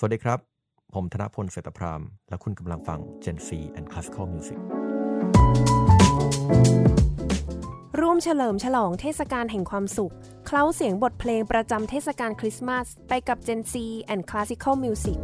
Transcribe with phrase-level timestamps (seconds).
[0.00, 0.38] สวัสดีครับ
[0.94, 4.58] ผมธนพลเศรษฐพราม และคุณกำลังฟัง Gen C and Classical Music
[8.00, 10.12] ร่วมเฉลิมฉลองเทศกาลแห่งความสุข
[10.46, 13.74] เคล้าเสียงบทเพลงประจำเทศกาลคริสต์มาส ไปกับ Gen C
[14.12, 15.18] and Classical Music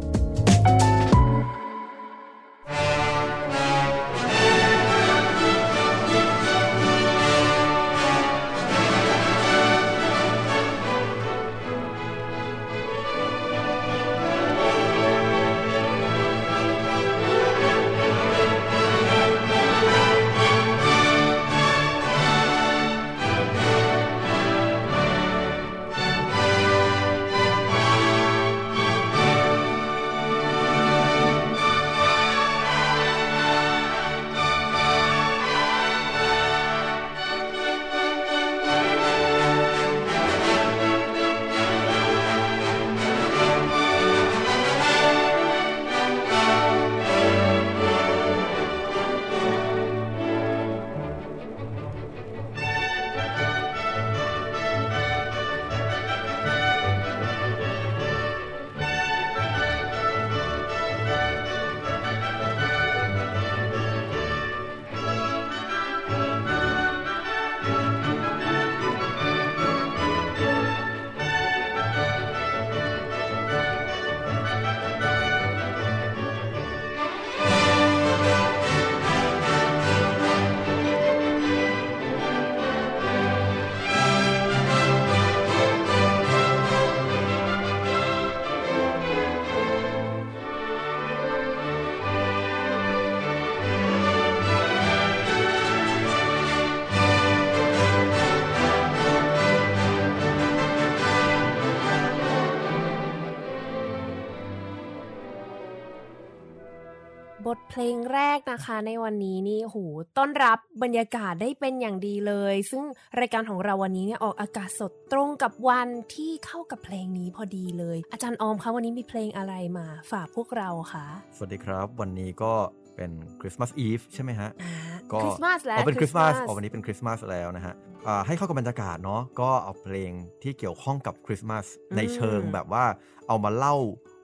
[107.77, 109.77] เพลงแรกนะคะในวันนี้นี่โห
[110.17, 112.83] ต้อนรับบรรยากาศได้เป็นอย่างดีเลย ซึ่ง
[113.19, 121.05] รายการของเราวันนี้เนี่ยออกอากาศสดตรงกับวันที่เข้ากับเพลงนี้พอดีเลย อาจารย์ออมคะวันนี้มีเพลงอะไรมาฝากพวกเราคะ
[121.35, 122.53] สวัสดีครับ วันนี้ก็
[122.95, 123.11] เป็น
[123.41, 124.73] คริสต์มาสอีฟใช่ไหมฮะอ่า
[125.11, 127.73] ก็คริสต์มาสแล้วอ๋อเป็นคริสต์มาส Christmas อ๋อวันนี้เป็นคริสต์มาสแล้วนะฮะ
[128.07, 130.11] อ่าให้เข้ากับบรรยากาศเนาะก็เอาเพลง
[130.43, 132.85] ที่เกี่ยวข้องกับคริสต์มาสในเชิงแบบว่า
[133.27, 133.75] เอามาเล่า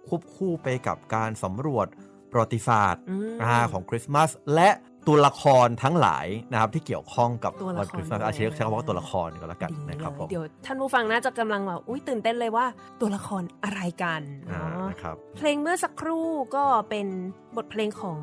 [0.07, 1.87] ควบคู่ไปกับการสำรวจ
[2.31, 4.69] ประวัติศาสตร์อืมอ่าของคริสต์มาสและ
[5.07, 12.65] ตัวละครทั้งหลายนะครับที่เกี่ยวข้องกับตัวละวันครคริสต์มาสด้วยอาชีพใช้คำว่าตัวละครก็แล้วกันดีนะครับเลยผมเดี๋ยวท่านผู้ฟังน่าจะกำลังแบบอุ้ยตื่นเต้นเลยว่า
[13.01, 17.07] ตัวละครอะไรกันอ่าเนาะนะครับเพลงเมื่อสักครู่ก็เป็น
[17.57, 18.17] บทเพลงของ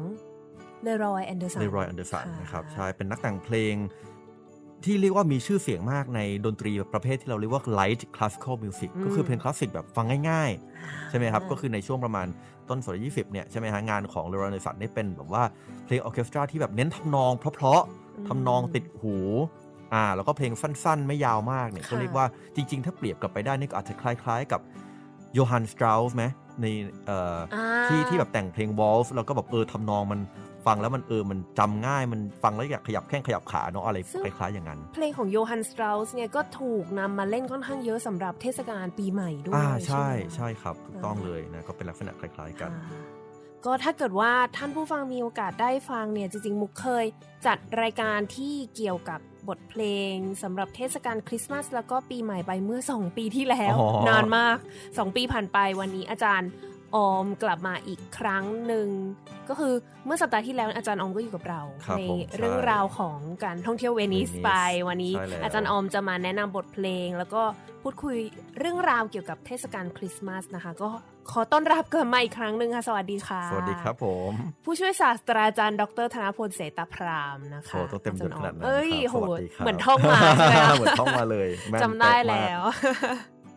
[0.82, 3.74] เลรอยแอนเดอร์สันเลรอยอันเดอร์สันนะครับใช่เป็นนักแต่งเพลง
[4.84, 12.26] ที่เรียกว่ามีชื่อเสียงมากในดนตรีประเภทที่เราเรียกว่า light classical music อืมก็คือเพลงคลาสสิกแบบฟังง่ายๆ ใช่ไหมครับ ก็คือในช่วงประมาณ
[12.70, 15.42] ต้นศตวรรษที่20 เนี่ย ใช่ไหมฮะ งานของเลรอยอันเดอร์สันนี่เป็นแบบว่า
[15.84, 19.16] เพลงออร์เคสตราที่แบบเน้นทำนองเพราะๆทำนองติดหู
[19.94, 22.26] อ่าแล้วก็เพลงสั้นๆ ไม่ยาวมากเนี่ยค่ะก็เรียกว่า
[22.56, 24.60] จริง ๆ ถ้าเปรียบกลับไปได้นี่ก็อาจจะคล้ายๆกับ
[25.34, 26.24] โยฮันสตราสไหม
[26.62, 26.66] ใน
[27.06, 30.20] เอ่ออ่าที่ที่แบบแต่งเพลงวอลส์แล้วก็แบบเออทำนองมัน
[30.66, 43.00] ฟังแล้วมันเออมันจำง่ายมันฟังแล้วอยากขยับแข้งขยับขาเนาะอะไรซึ่งคล้ายๆอย่างนั้น เพลงของโยฮันสตราสเนี่ยก็ถูกนำมาเล่นค่อนข้างเยอะสำหรับเทศกาลปีใหม่ด้วยอ่าใช่ไหมใช่ครับถูกต้องเลยนะก็เป็นลักษณะคล้ายๆกันค่ะ
[43.64, 47.04] ก็ถ้าเกิดว่าท่านผู้ฟังมีโอกาสได้ฟังเนี่ยจริงๆ มุกเคย
[47.46, 49.82] จัดรายการที่เกี่ยวกับบทเพล
[50.12, 56.48] งสำหรับเทศกาลคริสต์มาสแล้วก็ปีใหม่ไปเมื่อ 2 ปีที่แล้วอ๋อนานมาก 2 ปีผ่านไปวันนี้อาจารย์
[56.94, 58.88] ออมกลับมาอีกครั้งหนึ่ง
[59.48, 59.72] ก็คือ
[60.04, 64.50] เมื่อสัปดาห์ที่แล้วอาจารย์ออมก็อยู่กับเราครับในผมใช่เรื่องราวของการท่องเที่ยวเวนิสเวนิสไป
[64.88, 67.42] วันนี้ใช่แล้วอาจารย์ออมจะมาแนะนำบทเพลง แล้วก็
[67.82, 68.16] พูดคุย
[68.58, 70.90] เรื่องราวเกี่ยวกับเทศกาลคริสต์มาสนะคะ ก็
[71.32, 74.32] ขอต้อนรับกลับมาอีกครั้งหนึ่งค่ะ สวัสดีค่ะ สวัสดีครับผม
[74.64, 82.60] ผู้ช่วยศาสตราจารย์ ดรธนพลเศรษฐพรามนะคะโหต้องเต็มยศขนาดนั้นเอ้ยครับโหสวัสดีครับเหมือนท่องมาใช่ไหมคะเหมือนท่องมาเลยแม่นจำได้เป๊ะมากแล้ว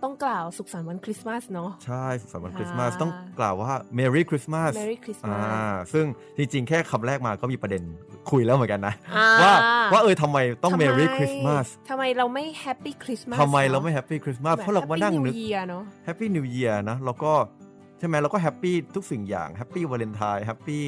[0.03, 6.05] ต้องกล่าวสุขสันต์วันคริสต์มาสเนาะใช่สุขสันต์วันคริสต์มาสค่ะต้องกล่าวว่า Merry Christmas Merry Christmas อ่าซึ่ง
[6.37, 7.83] จริงๆ แค่คำแรกมาก็มีประเด็น
[8.31, 9.53] คุยแล้วเหมือนกันนะอ่าว่า
[9.93, 17.33] ว่าเออทำไมต้องทำไม Merry Christmas ทำไมเราไม่ Happy Christmas ทำไมเราไม่ Happy Christmas เพราะเรามานั่งนึกเยียเนาะ Happy New Year นะแล้วก็
[17.99, 20.83] ใช่ไหมเราก็ happy ทุกสิ่งอย่าง Happy Valentine happy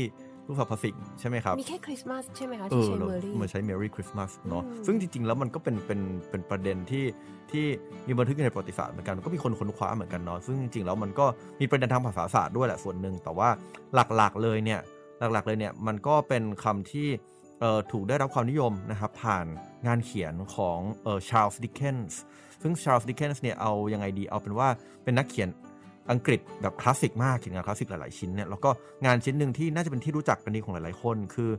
[0.45, 5.99] ทุกสรรพสิ่งใช่ไหมครับ มีแค่คริสต์มาสใช่ไหมคะเอที่อใช้เรา Merry มาใช้ Merry Christmas เนาะอืมซึ่งจริง ๆ แล้วมันก็เป็นเป็น
[6.29, 7.05] เป็นประเด็นที่
[7.51, 7.65] ที่
[8.07, 11.25] มีบันทึกอยู่ในประวัติศาสตร์เหมือนกันก็มีคนค้นคว้าเหมือนกันเนาะซึ่งจริงๆแล้วมันก็
[11.61, 13.49] มีประเด็นทางภาษาศาสตร์ด้วยแหละส่วนหนึ่งแต่ว่า
[14.15, 14.79] หลักๆเลยเนี่ย
[15.19, 17.07] หลักๆเลยเนี่ยมันก็เป็นคำที่
[17.59, 19.45] เอ่อถูกได้รับความนิยมนะครับผ่าน
[19.87, 22.19] งานเขียนของเอ่อชาร์ลส์ดิกเคนส์
[22.61, 24.67] ซึ่งชาร์ลส์ดิกเคนส์เนี่ยเอายังไงดีเอาเป็นว่า
[25.03, 25.49] เป็นนักเขียน
[26.11, 28.69] อังกฤษแบบคลาสสิกมากเขียนงานคลาสสิกหลาย ๆ ชิ้นเนี่ยแล้วก็
[29.05, 31.49] งานชิ้นหนึ่งที่น่าจะเป็นที่รู้จักกันดีของหลาย ๆ คนคือ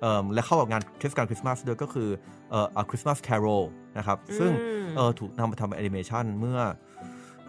[0.00, 2.08] เอ่อและเข้ากับงานเทศกาลคริสต์มาสด้วยก็คือ
[2.50, 3.64] เอ่อ A Christmas Carol
[3.98, 6.58] นะครับ ซึ่งอืมเออถูกนำมาทำเป็นแอนิเมชันเมื่อ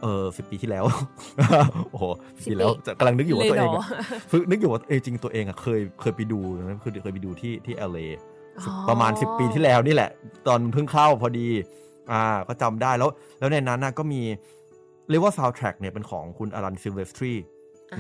[0.01, 0.85] เออสิปีที่แล้ว
[1.91, 3.87] โอ้โห10ปีแล้วจะกำลังนึกอยู่ว่าตัวเองเลยเหรอะ
[4.27, 8.07] อฝึกนึกอยู่ว่าเออจริงตัวเองอะเคยเคยไปดูนะคือเคยไปดูที่ที่ LA
[8.59, 10.09] อ๋อประมาณ 10 ปีที่แล้วนี่แหละ
[10.47, 11.47] ตอนเพิ่งเข้าพอดี
[12.11, 13.09] อ่าก็จำได้แล้ว
[13.39, 14.21] แล้วในนั้นน่ะก็มี
[15.09, 17.33] เรียกว่าซาว d t ท a c k เนี่ยเป็นของคุณอลันซิลเวสตรี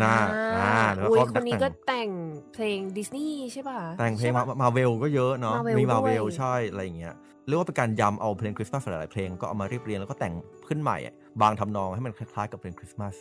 [0.03, 0.15] นะ
[0.57, 2.09] อ่าแล้วอุ้ยก็คนนี้แต่งก็แต่ง
[2.53, 7.15] เพลงดิสนีย์ใช่ป่ะ แต่งเพลงใช่มาปะมาเวลก็เยอะเนาะ Marvel มีมาเวลด้วยใช่อะไรอย่างเงี้ย
[7.47, 10.33] เรียกว่าเป็นการยำเอาเพลงคริสต์มาสหลายๆเพลงก็เอามาเรียบเรียงแล้วก็แต่ง
[10.67, 13.15] ขึ้นใหม่อะบางทำนองให้มันคล้ายๆกับเพลงคริสต์มาส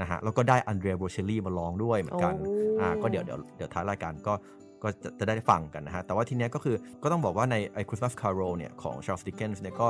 [0.00, 4.34] นะฮะแล้วก็ได้อันเดรียโบเชลลี่มาร้องด้วยเหมือนกันโอ้อ่าก็เดี๋ยวเดี๋ยวเดี๋ยวท้ายรายการก็
[4.82, 9.88] ก็จะจะได้ฟังกันนะฮะ แต่ว่าทีเนี้ยก็คือก็ต้องบอกว่าในไอ้ Christmas Carol เนี่ยของ Charles Dickens เนี่ยก็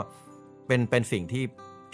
[0.66, 1.44] เป็นเป็นสิ่งที่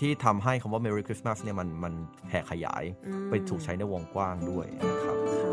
[0.01, 1.93] ที่ทำให้คำว่า Merry Christmas เนี่ยมันมัน
[2.27, 5.47] แผ่ขยายอืมไปถูกใช้ในวงกว้างด้วยนะครับค่ะ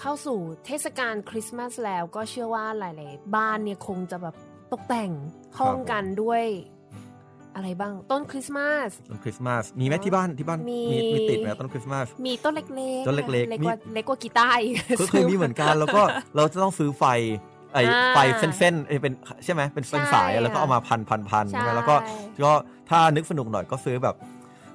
[0.00, 4.34] เข้าสู่เทศกาลคริสต์มาสแล้วก็เชื่อว่าหลาย ๆ บ้านเนี่ยคงจะแบบ
[4.72, 5.10] ตกแต่ง
[5.58, 6.44] ห้องกันด้วย
[7.56, 16.02] อะไรบ้างต้นคริสต์มาสต้นคริสต์มาสมีไหมที่บ้านที่บ้านมีมีมีติดไหมต้นคริสต์มาสมีต้นเล็กๆต้นเล็กๆเล็กมีกว่าเล็กกว่ากีตาร์อีกก็เคยมีเหมือนกันแล้วก็
[16.36, 17.04] เราจะต้องซื้อไฟ
[17.74, 19.12] ไออ่าไฟเส้นๆเอ้ยเป็น
[19.44, 21.94] ใช่ไหมเป็นเป็นใช่สายแล้วก็เอามาพันพันพันใช่ใช่ไหมแล้วก็
[22.44, 22.52] ก็
[22.90, 24.16] ถ้านึกสนุกหน่อยก็ซื้อแบบ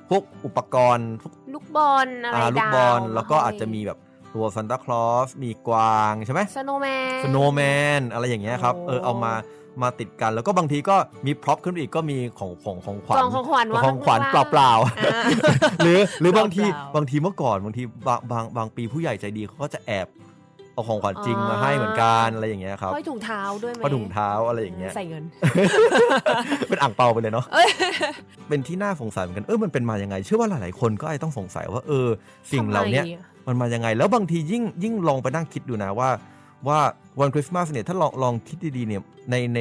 [0.09, 3.99] พวกอุปกรณ์พวกลูกบอลอะไรอ่าลูกบอลดาวแล้วก็อาจจะมีแบบ
[4.33, 6.87] ตัวซันตาคลอสมีกวางใช่ไหมสโนว์แม
[7.17, 7.61] นสโนว์แม
[7.99, 9.33] นอะไรอย่างเงี้ยครับโอ้เออเอามา
[9.81, 10.95] มาติดกัน แล้วก็บางทีก็
[11.25, 15.23] มี prop ขึ้นไปอีกก็มีของของของขวัญกล่องของขวัญของขวัญว่างเปล่าเปล่าๆอ่า
[15.83, 20.07] หรือหรือบางทีเปล่าๆบางทีเมื่อก่อนบางทีบางบางบางปีผู้ใหญ่ใจดีเขาก็จะแอบ
[20.73, 25.23] เอาของขวัญจริงอ๋อมาให้เหมือนกันอะไรอย่างเงี้ยครับห้อยถุงเท้าด้วยไหมผ้าถุงเท้าอะไรอย่างเงี้ยใส่เงิน
[26.69, 27.69] เป็นอ่างเปาไปเลยเนาะเอ้ย
[28.47, 32.07] เป็นที่น่าสงสัยเหมือนกันเออมันเป็นมายังไง เชื่อว่าหลายๆคนก็ไอ้ต้องสงสัยว่าเออ
[32.51, 36.09] สิ่งเหล่าเนี้ยทำไมอะมันมายังไง แล้วบางทียิ่งยิ่งลองไปนั่งคิดดูนะว่า
[36.67, 36.79] ว่า
[37.19, 39.59] วันคริสต์มาสเนี่ยถ้าลองลองคิดดีๆเนี่ยในใน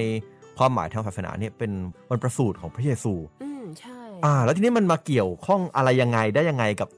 [0.58, 1.70] ความหมายทางศาสนาเนี่ยเป็น
[2.11, 6.88] วันประสูติของพระเยซู อืมใช่อ่า แล้วทีนี้มันมาเกี่ยวข้องอะไรยังไงได้ยังไงกับ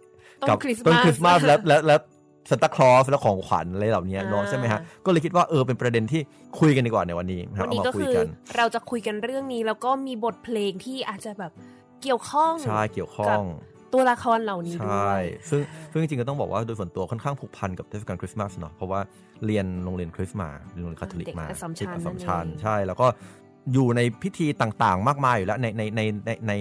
[0.42, 2.00] ต้นกัคริสต์มาสต้นคริสต์มาสแล้วแล้วแล้ว
[2.50, 6.20] ซานตาคลอสแล้วของขวัญอะไรเหล่านี้เนาะอ่าใช่ไหมฮะ ก็เลยคิดว่าเออเป็นประเด็นที่
[6.58, 8.26] คุยกันดีกว่าในวันนี้นะครับวันนี้เอาก็มาคุยคือกัน
[8.56, 11.52] เราจะคุยกันเรื่องนี้แล้วก็มีบทเพลงที่อาจจะแบบ
[12.02, 13.42] เกี่ยวข้องใช่เกี่ยวข้อง
[13.94, 15.60] ตัวละครเหล่านี้ใชด้ว่ยซึ่ง
[15.92, 19.00] ซึ่งจริงๆก็ต้องบอกว่าโดยส่วนตัวค่อนข้างผูกพันกับเทศกาลคริสต์มาสเนาะเพราะว่า
[19.46, 23.06] เรียนโรงเรียนคริสต์มาเรียนโรงเรียนคาทอลิกมาเด็กอัสสัมชัญที่อัสสัมชัญนั่นเองใช่แล้วก็
[23.72, 26.52] อยู่ในพิธีต่างๆ มากมายอยู่แล้วในในในในใน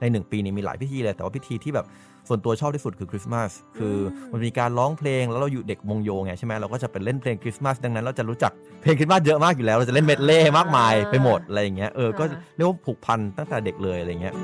[0.00, 1.86] ในหนึ่งปีนี้มีหลายพิธีเลย แต่ว่าพิธีที่แบบ
[2.28, 3.96] ส่วนตัวชอบที่สุดคือคริสต์มาสคือ
[4.28, 8.52] อมันมีการร้องเพลงแล้วเราอยู่เด็กวงโยไงใช่ไหมเราก็จะเป็นเล่นเพลงคริสต์มาสดังนั้นเราจะรู้จัก
[8.82, 12.24] เพลงคริสต์มาสเยอะมากอยู่แล้ว เราจะเล่นเมดเล่มากมายไปหมดอะไรอย่างเงี้ยเออก็
[12.56, 14.34] เรียกว่าผูกพันตั้งแต่เด็กเลยอะไรเงี้ย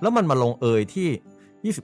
[0.00, 1.74] แล้วมันมาลงเอยที่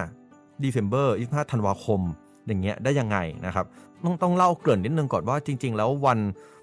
[0.00, 2.00] 25 December 25 ธันวาคม
[2.46, 3.66] อย่างเงี้ยได้ยังไงนะครับ
[4.04, 6.18] ต้องต้องเล่าเกริ่นนิดนึงก่อนว่าจริง ๆ แล้ววัน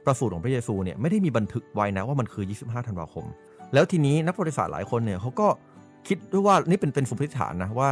[0.05, 3.25] ประสูติของพระเยซูเนี่ยไม่ได้มีบันทึกไว้นะว่ามันคือ 25 ธันวาคม
[3.73, 5.47] แล้วทีนี้นักประวัติศาสตร์หลายคนเนี่ยเขาก็
[6.07, 7.89] คิดด้วยว่านี่เป็นเป็นสุมพิฐานนะว่า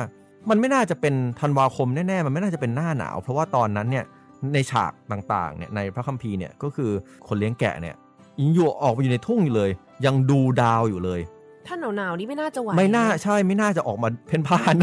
[0.49, 4.05] มันไม่น่าจะเป็นธันวาคมแน่ๆมันไม่น่าจะเป็นหน้าหนาว เพราะว่าตอนนั้นเนี่ย
[4.53, 6.91] ในฉากต่างๆเนี่ยในพระคัมภีร์เนี่ยก็คือ
[7.27, 7.95] คนเลี้ยงแกะเนี่ย
[8.41, 9.71] ยังอยู่ออกไปอยู่ในทุ่งอยู่เลย
[10.05, 11.21] ยังดูดาวอยู่เลย
[11.67, 14.75] ถ้าหนาวๆนี่ไม่น่าจะไหวไม่น่าใช่ไม่น่าจะออกมาเพ่นพ่าน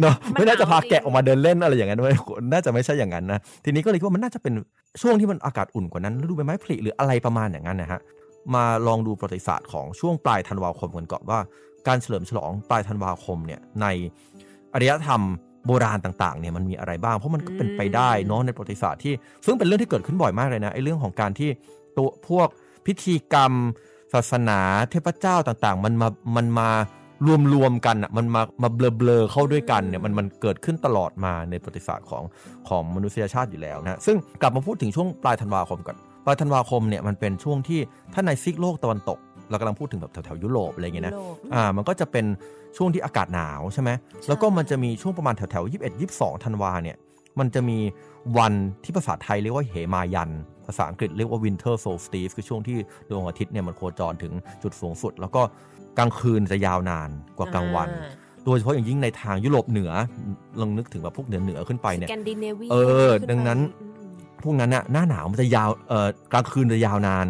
[0.00, 2.14] เนาะมันไม่น่าจะพาหนาวจริงแกะออกมาเดินเล่นอะไรอย่างนั้นด้วย
[2.52, 4.54] น่าจะไม่ใช่อย่างนั้นนะทีนี้ก็เลยคิดว่ามันน่าจะเป็น
[5.02, 8.00] ช่วงที่มันอากาศอุ่นกว่านั้นฤดูใบไม้ผลิหรืออะไรประมาณอย่างนั้นนะฮะ
[8.54, 11.38] มาลองดูประวัติศาสตร์ของช่วงปลายธันวาคมกันก่อนว่า
[11.86, 13.86] การเฉลิมฉลองปลายธันวาคมเนี่ยใน
[14.74, 15.22] อารยธรรม
[15.66, 19.14] โบราณต่างๆเนี่ยมันมีอะไรบ้าง เพราะมันก็เป็นไปได้เนาะในประวัติศาสตร์ที่
[19.46, 21.50] ซึ่งเป็นเรื่องที่เกิดขึ้นบ่อยมากเลยนะไอ้เรื่องของการที่
[21.96, 22.48] ตัวพวก
[22.86, 23.52] พิธีกรรม
[24.12, 24.60] ศาสนา
[24.90, 26.68] เทพเจ้าต่างๆ มันมามันมา
[27.26, 32.22] รวมรวมๆกันอะมันมามาเบลอเบลอๆเข้าด้วยกันเนี่ยมันมันเกิดขึ้นตลอดมาในประวัติศาสตร์ของ
[32.68, 37.80] ของมนุษยชาติอยู่แล้วนะซึ่งกลับมาพูดถึงช่วงปลายธันวาคมก่อนปลายธันวาคมเนี่ยมันเป็นช่วงที่
[38.14, 39.18] ถ้าในซีกโลกตะวันตก
[39.50, 42.24] เรากำลังพูดถึงแบบแถวๆยุโรปอะไรอย่างเงี้ยนะโลกอ่ามันก็จะเป็น
[42.76, 43.90] ช่วงที่อากาศหนาวใช่ไหม
[44.28, 46.96] แล้วก็มันจะมีช่วงประมาณแถวๆ21 22ธันวาเนี่ย
[47.38, 47.78] มันจะมี
[48.38, 48.52] วัน
[48.84, 50.30] ที่ภาษาไทยเรียกว่าเหมายัน
[50.68, 52.76] ภาษาอังกฤษเรียกว่า winter solstice คือช่วงที่
[53.08, 54.32] ดวงอาทิตย์เนี่ยมันโคจรถึง
[54.62, 55.42] จุดสูงสุด แล้วก็
[55.98, 58.10] กลางคืนจะยาวนานกว่ากลางวันอ่า
[58.44, 59.92] โดยเฉพาะอย่างยิ่งในทางยุโรปเหนือ
[60.60, 62.76] ลองนึกถึงแบบพวกเหนือเหนือๆขึ้นไปเนี่ยสแกนดิเนเวียเอ
[63.08, 64.08] อขึ้ไปดังนั้นอืม
[64.42, 67.26] พวกนั้นน่ะหน้าหนาวมันจะยาวเอ่อกลางคืนจะยาวนาน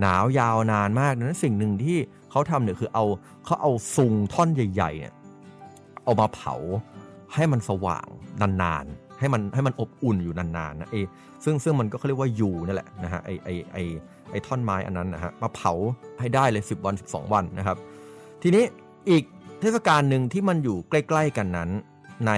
[0.00, 1.98] หนาวยาวนานมากดังนั้นสิ่งหนึ่งที่
[2.30, 3.04] เขาทำเนี่ยคือเอา
[3.44, 5.14] เขาเอาซุงท่อนใหญ่ๆเนี่ย
[6.04, 6.54] เอามาเผา
[7.34, 8.06] ให้มันสว่าง
[8.62, 8.84] นาน
[9.20, 10.96] ให้มันให้มันอบอุ่นอยู่นานๆนะเอ
[11.44, 13.78] ซึ่งซึ่งมันก็เขาเรียกว่ายูนั่นแหละนะฮะไอไอไอ
[14.30, 15.72] ไอท่อนไม้อันนั้นนะฮะมาเผา
[16.20, 17.76] ให้ได้เลย 10 วัน 12 วันนะครับ
[18.42, 18.64] ทีนี้
[19.10, 19.22] อีก
[19.60, 21.70] เทศกาลหนึ่งที่มันอยู่ใกล้ ๆ กันนั้น
[22.26, 22.32] ใน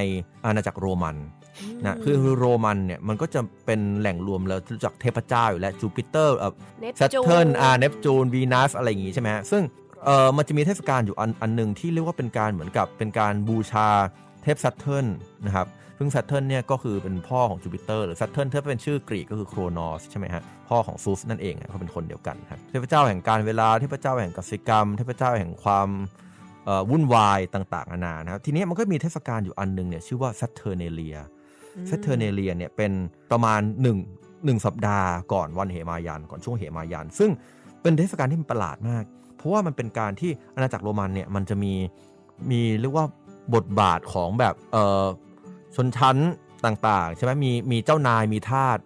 [0.45, 1.17] อาณาจักรโรมัน
[1.85, 9.63] นะคือโรมันเนี่ยมันก็จะเป็นแหล่งรวมแล้วรู้จักเทพเจ้าอยู่แล้วจูปิเตอร์เอ่อเนปจูนแซตเทิร์นอ่าเนปจูนวีนัสอะไรอย่างงี้ใช่ไหมฮะซึ่ง
[10.05, 13.89] เอ่อมันจะมีเทศกาลอยู่อันอันหนึ่งที่เรียกว่าเป็นการเหมือนกับเป็นการบูชา
[14.43, 15.07] เทพแซตเทิร์น
[15.47, 15.69] นะครับ
[15.99, 25.89] ซึ่งแซตเทิร์นเนี่ยก็คือเป็นพ่อของจูปิเตอร์หรือแซตเทิร์นถ้าเป็นชื่อกรีกก็คือโครนอสใช่ไหมฮะพ่อของซูสนั่นเองอะเขาเป็นคนเดียวกันครับเทพเจ้าแห่งการเวลาเทพเจ้าแห่งกสิกรรม เทพเจ้าแห่งความ
[26.65, 31.19] เอ่อวุ่นวายต่างๆนานานะครับทีนี้มันก็มีเทศกาลอยู่อันหนึ่งเนี่ยชื่อว่า Saturnalia
[31.87, 32.93] Saturnalia เนี่ยเป็น
[33.31, 33.61] ประมาณ
[34.05, 37.31] 1 1สัปดาห์ก่อนวันเหมายันก่อนช่วงเหมายัน ซึ่ง
[37.83, 39.05] เป็นเทศกาลที่มันประหลาดมาก
[39.37, 41.73] เพราะว่ามันเป็นการที่อาณาจักรโรมันเนี่ยมันจะมี
[42.51, 43.07] มีเรียกว่า
[43.55, 45.05] บทบาทของแบบเอ่อ
[45.77, 46.17] ชนชั้น
[46.65, 48.79] ต่างๆ ใช่ไหมมีมีเจ้านายมีทาส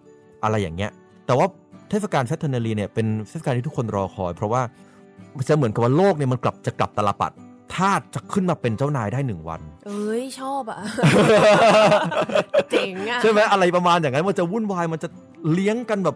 [0.43, 0.91] อะไรอย่างเงี้ย
[1.25, 1.47] แต่ว่า
[1.89, 4.61] เทศกาล Saturnalia เนี่ยเป็นเทศกาลที่ทุกคนรอคอย เพราะว่า
[5.37, 7.31] มันจะเหมือนกับว่าโลกเนี่ยมันกลับจะกลับตลปัด
[7.75, 10.79] ทาสจะขึ้นมาเป็นเจ้านายได้หนึ่งวัน เอ้ยชอบอะ
[12.71, 15.09] เจ๋งอะ ใช่ไหมอะไรประมาณอย่างนั้นมันจะวุ่นวายมันจะ
[15.51, 16.15] เลี้ยงกันแบบ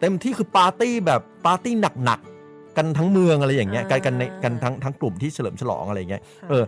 [0.00, 1.74] เต็มที่คือปาร์ตี้แบบปาร์ตี้
[2.04, 2.33] หนักๆ
[2.76, 6.64] กันทั้งเมืองอะไรอย่างเงี้ยกันกันในกันทั้งทั้งกลุ่มที่เฉลิมฉลองอะไรอย่างเงี้ยเออ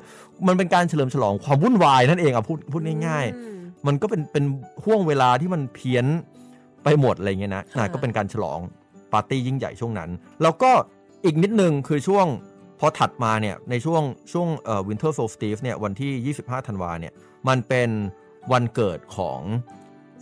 [0.46, 4.44] มันเป็นการเฉลิมฉลองความวุ่นวายนั่นเองอะพูดพูดง่ายอืมๆมันก็เป็นเป็น
[4.84, 6.06] ห่วงเวลาที่มันเพี้ยน
[6.84, 8.60] ไปหมดอะไรเงี้ยนะค่ะอะก็เป็นการฉลอง
[9.12, 10.10] ปาร์ตี้ยิ่งใหญ่ช่วงนั้น
[10.42, 10.70] แล้วก็
[11.24, 12.26] อีกนิดนึงคือช่วง
[12.80, 17.12] พอถัดมาเนี่ยในช่วงช่วงเอ่อ winter solstice เนี่ยวันที่ 25ธันวาเนี่ย
[17.48, 17.90] มันเป็น
[18.52, 19.40] วันเกิดของ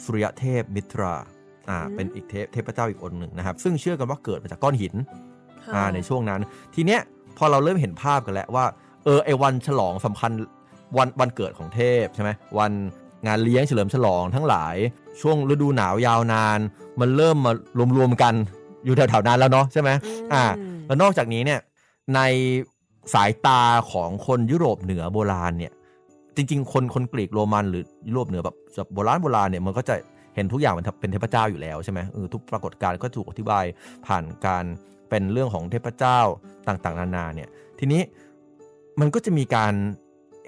[0.04, 1.14] สุริยเทพมิตรา
[1.70, 5.33] อ่าอืมเป็นอีกเทพเทพเจ้าอีกองค์หนึ่งนะครับ ซึ่งเชื่อกันว่าเกิดมาจากก้อนหินค่ะ
[5.74, 6.40] อ่าในช่วงนั้น
[6.74, 7.00] ทีเนี้ย
[7.38, 8.64] พอเราเริ่มเห็นภาพกันแล้วว่า
[9.04, 10.30] เออไอวันฉลองสำคัญ
[10.98, 12.72] วันวันเกิดของเทพใช่ไหมวัน
[13.26, 14.76] งานเลี้ยงเฉลิมฉลองทั้งหลาย
[15.20, 16.58] ช่วงฤดูหนาวยาวนาน
[17.00, 17.52] มันเริ่มมา
[17.96, 18.34] รวมๆกัน
[18.84, 19.96] อยู่แถวๆนั้นแล้วเนาะใช่ไหมม
[20.32, 20.42] อ่า
[20.86, 21.60] แล้วนอกจากนี้เนี่ย
[22.14, 22.20] ใน
[23.14, 25.72] สายตาของคนยุโรปเหนือโบราณเนี่ย
[26.36, 29.94] จริง ๆ คนคนกรีกโรมันหรือยุโรปเหนือแบบแบบโบราณโบราณเนี่ยมันก็จะ
[30.34, 33.64] เห็นทุกอย่างเป็นเป็นเทพเจ้าอยู่แล้วใช่ไหมเออทุกปรากฏการณ์ก็ถูกอธิบาย
[34.06, 34.64] ผ่านการ
[35.14, 36.20] เป็นเรื่องของเทพเจ้า
[36.68, 38.02] ต่างๆ นานาเนี่ยทีนี้
[39.00, 39.72] มันก็จะมีการ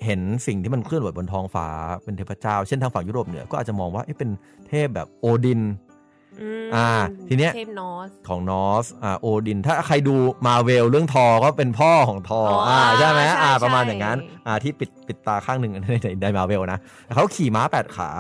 [0.05, 1.69] เห็นสิ่งที่มันเคลื่อนไหวบนท้องฟ้า
[2.05, 4.31] เป็นเทพเจ้า เช่นทางฝั่งยุโรปเหนือก็อาจจะมองว่าเอ๊ะเป็น
[4.69, 6.89] เทพแบบโอดินมอ่า
[7.29, 16.79] ทีเนี้ยเทพนอสของนอสอ่าโอดิน ถ้าใครดูมาเวลเรื่องทอก็เป็นพ่อของทออ๋ออ่อ่าใช่ไหมใช่อ่าใช่ประมาณอย่างนั้นอ่าที่ปิดปิดตาข้างหนึ่งในในในมาเวลนะ
[17.15, 18.11] เขาขี่ม้าแปดขา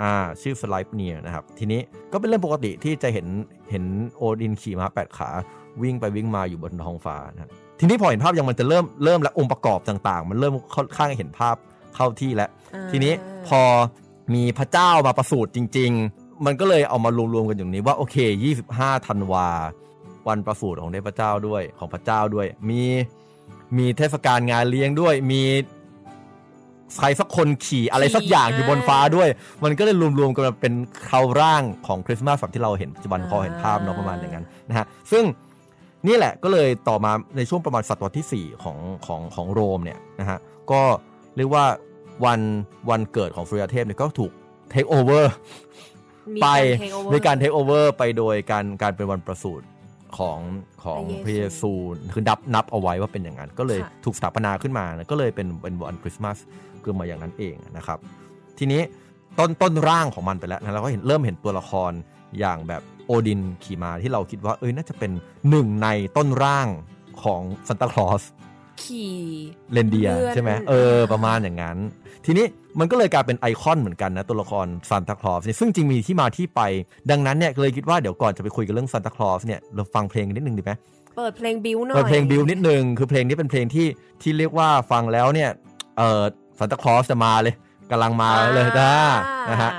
[0.00, 1.80] อ่าชื่อสไลป์เนียนะครับทีนี้
[2.12, 3.26] ก็เป็นเรื่องปกติที่จะเห็น
[3.70, 3.84] เห็น
[4.16, 5.30] โอดินขี่ม้าแปดขา
[5.82, 7.50] วิ่งไปวิ่งมาอยู่บนท้องฟ้านะครับ
[7.80, 11.56] ทีนี้พอเห็นภาพยังมันจะเริ่มเริ่มและองค์ประกอบต่างๆ มันเริ่มค่อนข้างเห็นภาพ
[11.96, 13.12] เข้าที่แล้วอ่าทีนี้
[13.48, 13.60] พอ
[14.34, 18.16] มีพระเจ้ามาประสูติจริง ๆ มันก็เลยเอามารวมๆกันอย่างนี้ว่าโอเค
[18.62, 19.48] 25ธันวา
[20.28, 22.82] วันประสูติของเทพเจ้าด้วยของพระเจ้าด้วย มี
[23.78, 25.42] มีเทศกาลงานเลี้ยงด้วยมี
[26.98, 29.28] ใครสักคนขี่อะไรสักอย่างอยู่บนฟ้าด้วย
[29.64, 30.74] มันก็เลยรวมๆกันมาเป็น
[31.08, 35.24] คราวร่างของคริสต์มาสแบบที่เราเห็นปัจจุบันพอเห็นภาพเนาะประมาณอย่างนั้นนะฮะซึ่ง
[36.06, 40.38] นี่แหละก็เลยต่อมาในช่วงประมาณศตวรรษที่ 4 ของของของโรมเนี่ยนะฮะ
[40.70, 40.82] ก็
[41.36, 41.64] เรียกว่า
[42.24, 42.40] วัน
[42.90, 44.32] วันเกิดของสุริยเทพเนี่ยก็ถูก
[44.70, 45.32] take over
[46.34, 49.66] มีไปการ take over ในการ take over ไปโดยการการเป็นวันประสูติ
[50.18, 50.38] ของ
[50.84, 56.36] ของพพระระเยเยซูซูคือนับนับเอาไว้ว่าเป็นอย่างนั้น ก็เลยค่ะถูกสถาปนาขึ้นมานะก็เลยเป็นเป็นวันคริสต์มาส
[56.80, 57.98] เกิดมาอย่างนั้นเองนะครับ
[58.58, 58.82] ทีนี้
[59.38, 61.92] ต้นต้นร่างของมันไปแล้วนะเราก็เห็นเริ่มเห็นตัวละคร
[62.38, 65.10] อย่างแบบโอดินขี่มาที่เราคิดว่า เอ้ยน่าจะเป็น
[65.50, 66.68] หนึ่งในต้นร่าง
[67.22, 68.22] ของซันตาคลอส
[68.82, 69.12] ขี่
[69.72, 71.78] เรนเดียเลื่อนใช่ไหมเออ ประมาณอย่างนั้น
[72.26, 72.46] ทีนี้
[72.78, 76.60] มันก็เลยกลายเป็นไอคอนเหมือนกันนะ ตัวละครซานตาคลอสซึ่งจริงมีที่มาที่ไป
[77.10, 80.72] ดังนั้นเนี่ยเลยคิดว่าเดี๋ยวก่อนจะไปคุยกันเรื่องซานตาคลอสเนี่ยเราฟังเพลงกันนิดนึงดีไหม
[81.16, 83.86] เปิดเพลงบิวหน่อยเปิดเพลงบิวนิดนึงคือเพลงนี้เป็นเพลงที่
[84.22, 85.50] ที่เรียกว่าฟังแล้วเนี่ย
[85.98, 86.22] เออ
[86.58, 87.54] ซานตาคลอสจะมาเลย
[87.90, 88.92] กำลังมาเลยนะ
[89.50, 89.70] นะฮะ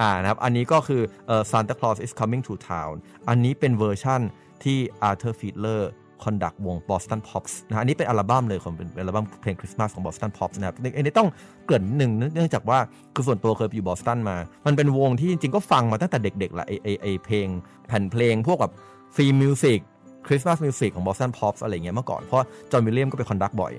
[0.00, 2.94] อ่านะครับอันนี้ก็คือเอ่อ Santa Claus is coming to town
[3.28, 4.20] อันนี้เป็นเวอร์ชั่น
[4.64, 4.78] ที่
[5.08, 5.82] Arthur Fiedler
[6.24, 11.28] conduct วง Boston Pops นะอันนี้เป็นอัลบั้มเลยของเป็นอัลบั้มเพลงคริสต์มาสของ Boston Pops นะครับอันนี้ต้อง
[11.66, 12.78] เกริ่นนิดนึงเนื่องจากว่า
[13.14, 17.46] คือส่วนตัวเคยไปอยู่บอสตันมา มันเป็นวงที่จริงๆ ก็ฟังมาตั้งแต่เด็กๆละไอไอไอเพลง
[17.86, 18.72] แผ่นเพลงพวกแบบ
[19.14, 19.80] film music
[20.26, 23.72] Christmas music ของ Boston Pops อะไรเงี้ยเมื่อก่อน เพราะจอห์นวิลเลียมก็ไป conduct บ่อย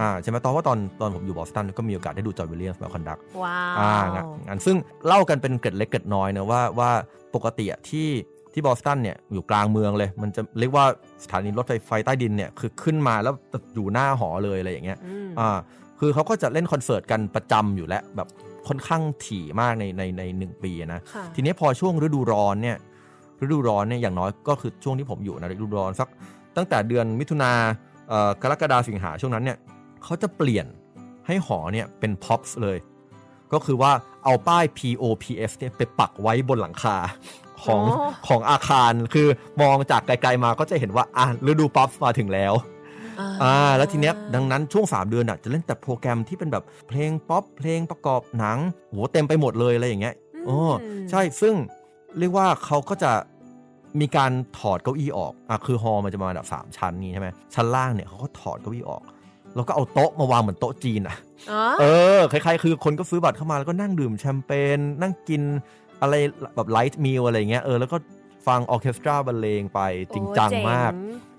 [0.00, 6.90] อ่าใช่ไหมตอนว่าตอนตอนผมอยู่บอสตันก็มีโอกาสได้ดูจอห์นวิลเลียมมาคอนดักว้าอ่าวงานงานซึ่งเล่ากันเป็นเกร็ดเล็กเกร็ดน้อยนะว่าว่า
[7.34, 8.08] ปกติอะที่
[8.52, 10.84] ที่บอสตันเนี่ยอยู่กลางเมืองเลย มันจะเรียกว่า
[11.24, 13.34] สถานีรถไฟไฟใต้ดินเนี่ยคือขึ้นมาแล้ว
[13.74, 15.58] อยู่หน้าหอเลยอะไรอย่างเงี้ยอืมอ่า
[16.00, 18.28] คือเขาก็จะเล่นคอนเสิร์ตกันประจำอยู่แล้วแบบ
[18.68, 22.76] ค่อนข้างถี่มากในในในหนึ่งปีนะค่ะทีนี้พอช่วงฤดูร้อนเนี่ย
[23.42, 26.08] ฤดูร้อนเนี่ยอย่างน้อยก็คือช่วงที่ผมอยู่นะฤดูร้อนสัก
[26.56, 27.95] ตั้งแต่เดือนมิถุนาเอ่อ
[28.42, 29.58] กรกฎาสิงหาช่วงนั้นเนี่ย
[30.02, 30.66] เขาจะเปลี่ยน
[31.26, 32.78] ให้หอเนี่ยเป็น POPs เลย
[33.52, 33.92] ก็คือว่า
[34.24, 36.96] เอาป้าย POPS เนี่ยไปปักไว้บนหลังคา
[37.64, 39.26] ของอ๋อของอาคารคือ
[39.60, 42.54] มองจากไกลๆมาก็จะเห็นว่าอะฤดู POPs มาถึงแล้ว
[43.42, 48.58] อ่าแล้วทีเนี้ยดังนั้นช่วง 3 เดือนอะจะเล่นแต่โปรแกรมที่เป็นแบบเพลงป๊อปเพลงประกอบหนัง
[48.90, 50.58] โหเต็มไปหมดเลยอะไรอย่างเงี้ยอืมโอ้
[51.10, 51.54] ใช่ซึ่ง
[52.18, 53.12] เรียกว่าเขาก็จะ
[54.00, 59.02] มีการถอดเก้าอี้ออกอะคือ hall มันจะมาแบบสามชั้นนี่ใช่ไหมชั้นล่างเนี่ยเขาก็ถอดเก้าอี้ออก
[59.54, 61.16] แล้วก็เอาโต๊ะมาวางเหมือนโต๊ะจีนอะ
[61.50, 61.84] อ๋อเอ
[62.18, 65.42] อคล้ายๆคือคนก็ซื้อบัตรเข้ามาแล้วก็นั่งดื่มแชมเปญนั่งกิน
[66.02, 66.14] อะไร
[66.56, 67.96] แบบ light meal อะไรอย่างเงี้ยเออแล้วก็
[68.46, 69.80] ฟังออร์เคสตราบรรเลงไป
[70.14, 70.92] จริงจังโอ้เมาก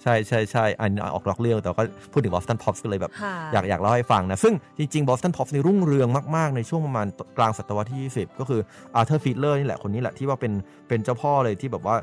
[0.03, 8.61] ใช่ใช่ใช่อันนี้ออกนอกเรื่องแต่ก็พูดถึง Boston Pops ก็เลยแบบค่ะอยากอยากเล่าให้ฟังนะ ซึ่งจริงๆ Boston Pops ในรุ่งเรืองมากๆ ในช่วงประมาณกลางศตวรรษที่ 20 ก็คือ
[8.99, 10.53] Arthur Fiedler นี่แหละคนนี้แหละที่ว่าเป็น
[10.87, 11.95] เป็นเจ้าพ่อเลยที่แบบว่า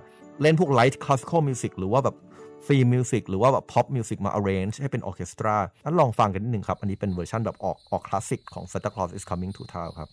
[0.43, 2.17] เล่นพวก light classical music หรือว่าแบบ
[2.65, 10.09] film music หรือว่าแบบพ pop มิวสิกมา arrange ให้เป็นออเคสตรานั้นลองฟังกันนิดนึงครับ อันนี้เป็นเวอร์ชันแบบออกออกคลาสสิกของ Santa Claus is coming to town ครับ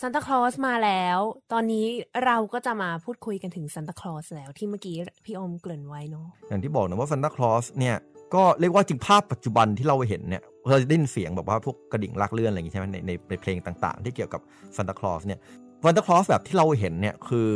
[0.00, 1.18] ซานตาคลอสมาแล้ว
[1.52, 1.86] ตอนนี้
[2.24, 7.96] เราก็จะมาพูดคุยกันถึงซานตาคลอสแล้วที่เมื่อกี้พี่อมเกริ่นไว้เนาะอย่างที่บอกนะว่า Santa Claus เนี่ย
[8.34, 14.40] ก็เรียกว่าจริงภาพปัจจุบันที่เราเห็นเนี่ยเราจะได้ยินเสียงแบบว่าพวกกระดิ่งลากเลื่อนอะไรอย่างงี้ใช่ไหมในในในเพลงต่างๆ ที่เกี่ยวกับ
[14.76, 15.38] Santa Claus เนี่ย
[15.84, 17.48] Santa Claus แบบที่เราเห็นเนี่ยคือ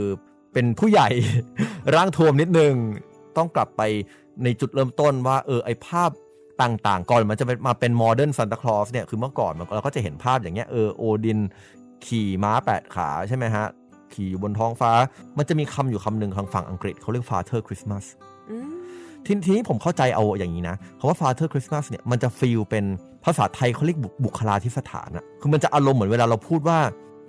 [0.52, 1.09] เป็นผู้ใหญ่
[1.94, 2.74] ร่างท้วมนิดนึง
[3.37, 3.83] ต้องกลับไป
[4.44, 6.11] ในจุดเริ่มต้นว่าเออไอภาพ
[6.62, 11.38] ต่างๆ ก่อนมันจะเป็นมาเป็น modern ซานตาคลอสเนี่ยคือเมื่อก่อนเราก็จะเห็นภาพอย่างเงี้ยเออโอดิน
[12.07, 13.67] ขี่ม้าแปดขาใช่ไหมฮะ
[14.14, 14.93] ขี่อยู่บนท้องฟ้า
[15.38, 18.05] มันจะมีคำอยู่คำหนึ่งทางฝั่งอังกฤษเขาเรียก Father Christmas
[18.51, 18.73] อืม
[19.27, 22.85] ทีทีนี้ผมเข้าใจเอาอย่างนี้นะคำว่า Father Christmas เนี่ยมันจะฟีลเป็น
[23.25, 26.79] ภาษาไทยเขาเรียกบุบุคลาธิสถานอะคือมันจะอารมณ์เหมือนเวลาเราพูดว่า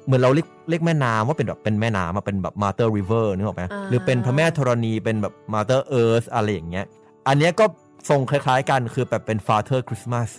[0.06, 6.86] เหมือนเราเรียกเรียกแม่น้ำว่าเป็นแบบเป็นแม่น้ำมาเป็นแบบ Mother River นึกออกไหมอ่าหรือเป็นพระแม่ธรณีเป็นแบบ Mother Earth อะไรอย่างเงี้ย
[7.28, 7.66] อันเนี้ยก็
[8.10, 10.30] ทรงคล้ายๆกันคือแบบเป็น Father Christmas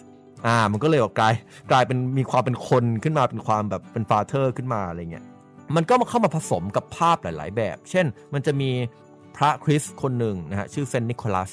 [0.46, 1.34] อ่า มันก็เลยแบบกลาย
[1.70, 5.24] กลายเป็นมีความเป็นคนขึ้นมาเป็นความแบบเป็น Father ขึ้นมาอะไรเงี้ย
[5.76, 8.70] มันก็มาเข้ามาผสมกับภาพหลาย ๆ แบบ เช่น มันจะมี
[9.36, 11.50] พระคริสต์คนหนึ่งนะฮะชื่อเซนต์นิโคลัส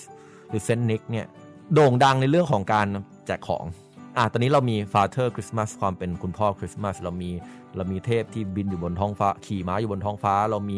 [0.49, 1.25] หรือเซนต์นิกเนี่ย
[1.73, 2.87] โด่งดังในเรื่องของการ
[3.25, 3.65] แจกของ
[4.17, 7.31] อะตอนนี้เรามี Father Christmas ความเป็นคุณพ่อคริสต์มาสเรามี
[7.75, 10.77] เรามีเทพที่บินอยู่บนท้องฟ้า ขี่ม้าอยู่บนท้องฟ้า เรามี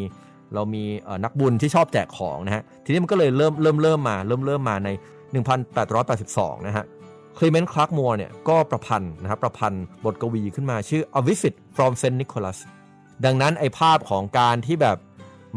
[0.54, 0.82] เรามี
[1.24, 4.88] นักบุญที่ชอบแจกของนะฮะทีนี้มันก็เลยเริ่มเริ่มเริ่มมาเริ่มเริ่มมาใน
[5.94, 6.84] 1882 นะฮะ
[7.38, 12.16] คลีเมนต์คลาร์กมัวเนี่ยก็ประพันธ์นะครับประพันธ์บทกวีขึ้นมาชื่อ A Visit from St.
[12.20, 12.58] Nicholas
[13.24, 14.98] ดังนั้นไอภาพของการที่แบบ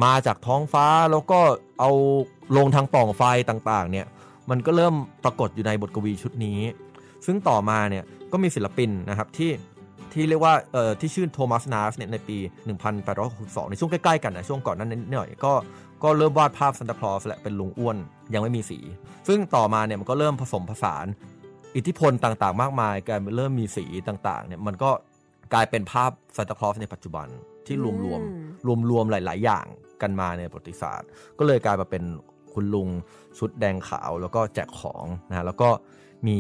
[0.04, 1.39] มาจากท้องฟ้าแล้วก็
[1.80, 1.92] เอา
[2.58, 4.06] ลงทางปล่องไฟต่างๆเนี่ย
[4.50, 6.60] มันก็เริ่มปรากฏอยู่ในบทกวีชุดนี้
[7.26, 9.52] ซึ่งต่อมาเนี่ยก็มีศิลปินนะครับที่
[10.13, 12.38] ที่เรียกว่าเอ่อที่ชื่อโทมัสนาสเนี่ยในปี
[13.04, 15.54] 1862 ในช่วงใกล้ๆกันนะช่วงก่อนนั้นนิดหน่อยก็
[16.04, 17.98] ก็เริ่มวาดภาพซันตาคลอสและเป็นลุงอ้วน
[18.34, 18.80] ยังไม่มีสี
[19.28, 21.06] ซึ่งต่อมาเนี่ยมันก็เริ่มผสมผสาน
[21.75, 24.91] อิทธิพลต่างๆ มากมายกลายเป็นเริ่มมีสีต่างๆเนี่ยมันก็
[25.53, 27.27] กลายเป็นภาพซันตาคลอสในปัจจุบัน
[27.65, 28.21] ที่รวมรวม
[28.67, 29.65] รวมรวมหลาย ๆ อย่าง
[30.01, 31.08] กันมาในประวัติศาสตร์
[31.39, 32.03] ก็เลยกลายมาเป็น
[32.53, 32.89] คุณลุง
[33.38, 35.69] ชุดแดงขาวแล้วก็แจกของนะแล้วก็
[36.27, 36.38] มี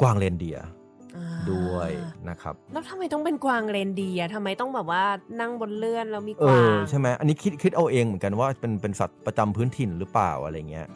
[0.00, 0.58] กวางเรนเดีย
[1.50, 1.90] ด้วย
[2.30, 5.04] นะครับ แล้วทำไมต้องเป็นกวางเรนเดียทำไมต้องแบบว่า
[5.40, 10.86] นั่งบนเลื่อนแล้วมีกวาง ใช่ไหมอันนี้คิดคิดเอาเองเหมือนกันว่าเป็นเป็นสัตว์ประจำพื้นถิ่นหรือเปล่าอะไรเงี้ย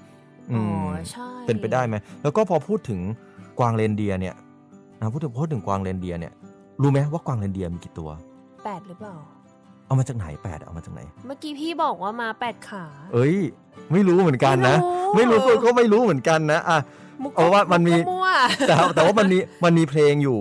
[0.52, 0.64] อ๋อ
[1.10, 3.00] ใช่เป็นไปได้ไหมแล้วก็พอพูดถึง
[3.58, 4.34] กวางเรนเดียเนี่ย
[5.00, 6.32] นะพูดถึงพูดถึงกวางเรนเดียเนี่ย
[6.80, 8.10] รู้ไหมว่ากวางเรนเดียมีกี่ตัว
[8.64, 9.14] แปดหรือเปล่า
[9.86, 13.36] เอามาจากไหนแปดเอามาจากไหน เมื่อกี้พี่บอกว่ามาแปดขา เอ้ย
[13.92, 14.76] ไม่รู้เหมือนกันนะ
[15.16, 16.78] ไม่รู้ก็ไม่รู้เหมือนกันนะอะ
[17.36, 17.94] เอาว่ามันมี
[18.66, 20.40] แต่แต่ว่ามันมีมันมีเพลงอยู่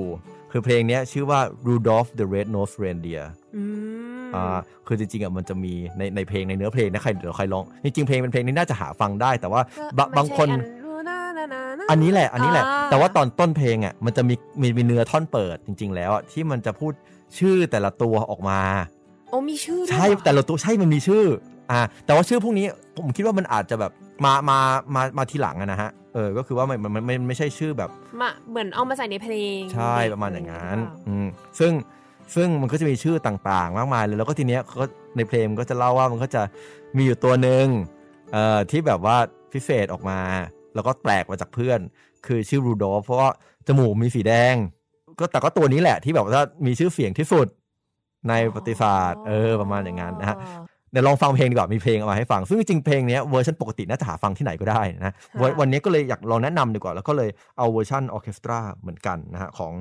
[0.52, 3.26] คือเพลงนี้ชื่อว่า Rudolph the Red-Nosed Reindeer
[4.36, 9.62] อ่าคือจริงๆอะมันจะมีในในเพลงในเนื้อเพลงนะใครเดี๋ยวใครร้องจริงๆเพลงเป็นเพลงนี้น่าจะหาฟังได้ แต่ว่า
[10.18, 10.50] บางคน
[11.90, 16.94] อันนี้แหละ อันนี้แหละ แต่ว่าตอนต้นเพลงอะมันจะมีมีมีเนื้อท่อนเปิดจริง ๆ แล้วที่มันจะพูด
[17.40, 18.60] ชื่อแต่ละตัวออกมา
[19.30, 21.26] โอ้มีชื่อใช่แต่ละตัวใช่มันมีชื่อ
[21.72, 22.66] อ่าแต่ว่าชื่อพวกนี้
[22.98, 23.92] ผมคิดว่ามันอาจจะแบบ
[24.26, 24.60] มามา
[24.96, 27.90] มามาทีหลังนะฮะเออก็คือว่ามันมันมันไม่ใช่ชื่อแบบ
[28.22, 31.28] มาเหมือนเอามาใส่ในเพลงใช่ประมาณอย่างนั้นอืม
[31.60, 31.72] ซึ่ง
[32.36, 34.86] ซึ่งมันก็จะมีชื่อต่างๆ มากมายเลยแล้วก็ทีเนี้ยก็
[35.18, 36.42] ในเพลงก็จะเล่าว่ามันก็จะ
[36.98, 37.66] มีอยู่ตัวหนึ่ง
[38.32, 39.18] เอ่อที่แบบว่า
[39.54, 40.20] พิเศษออกมา
[40.76, 41.80] แล้วก็แปลกมาจากเพื่อน
[42.26, 43.30] คือชื่อรูโดเพราะว่า
[43.68, 44.56] จมูกมีสีแดง
[45.20, 47.48] ก็แต่ก็ตัวนี้แหละที่แบบว่ามีชื่อเสียงที่สุด
[48.30, 50.38] ในประวัติศาสตร์เออประมาณอย่างนั้นนะฮะ
[50.92, 55.14] เดี๋ยวลองฟังเพลงดีกว่ามีเพลงเอามาให้ฟัง ซึ่งจริงเพลงนี้เวอร์ชันปกติน่าจะหาฟังที่ไหนก็ได้นะ
[55.60, 59.74] วันนี้ก็เลยอยากลองแนะนำดีกว่า แล้วก็เลยเอาเวอร์ชันออเคสตราเหมือนกันนะฮะของ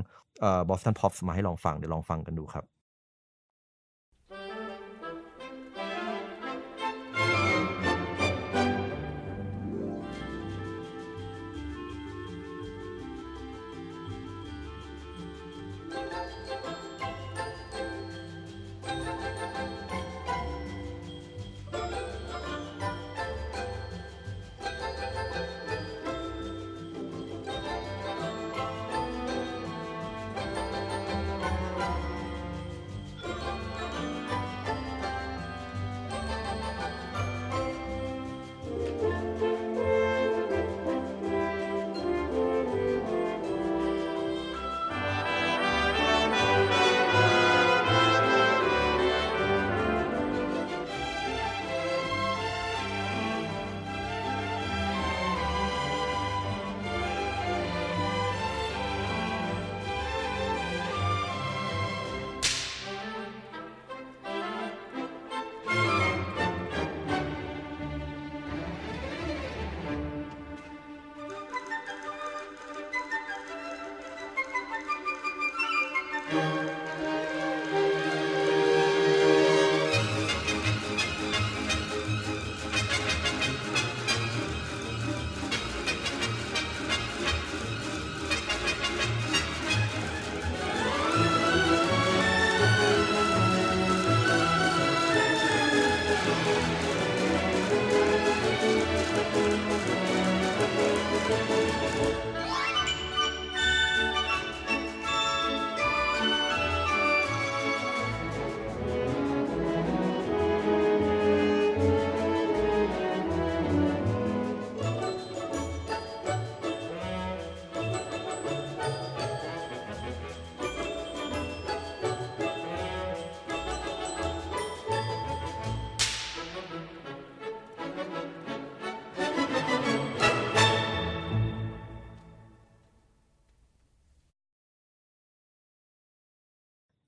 [0.68, 2.64] Boston Pops มาให้ลองฟังเดี๋ยวลองฟังกันดูครับ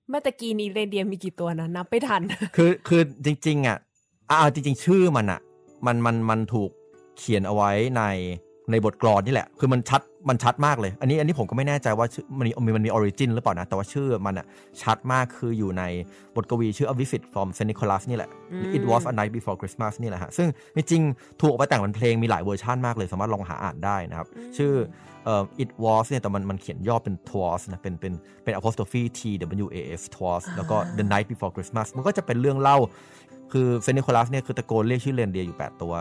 [0.09, 2.23] เมื่อตะกี้นี้เรเดียมีกี่ตัวนะนับไม่ทัน
[2.57, 3.79] คือคือจริง ๆ อะ
[4.31, 5.41] อ่าจริง ๆ ชื่อมันอะ
[5.87, 6.71] มันมันมันถูก
[7.19, 8.03] เขียนเอาไว้ใน
[8.71, 12.07] ในบทกลอนนี่แหละ คือมันชัดมันชัดมากเลย อันนี้อันนี้ผมก็ไม่แน่ใจว่า
[12.39, 14.47] มันมีมันมี origin หรือเปล่านะ แต่ว่าชื่อมันอะ
[14.83, 15.83] ชัดมากคืออยู่ใน
[16.37, 17.69] บทกวีชื่อ A Visit from St.
[17.71, 18.31] Nicholas นี่แหละ
[18.77, 24.73] It was a night before Christmas นี่แหละฮะ ซึ่งจริงๆถูกเอาไปแต่งเป็นเพลงมีหลายเวอร์ชันมากเลย สามารถลองหาอ่านได้นะครับ ชื่อ
[25.25, 28.13] เอ่อ it was เนี่ยแต่มันมันเขียนย่อเป็น twas นะเป็นเป็น
[28.45, 29.21] เป็น apostrophe t
[29.65, 32.79] w a s twas แล้วก็ the night before Christmas มันก็จะเป็นเรื่องเล่า
[33.53, 35.95] คือเซนต์นิโคลัสเนี่ยคือตะโกนเรียกชื่อเรนเดียอยู่ 8 ตัว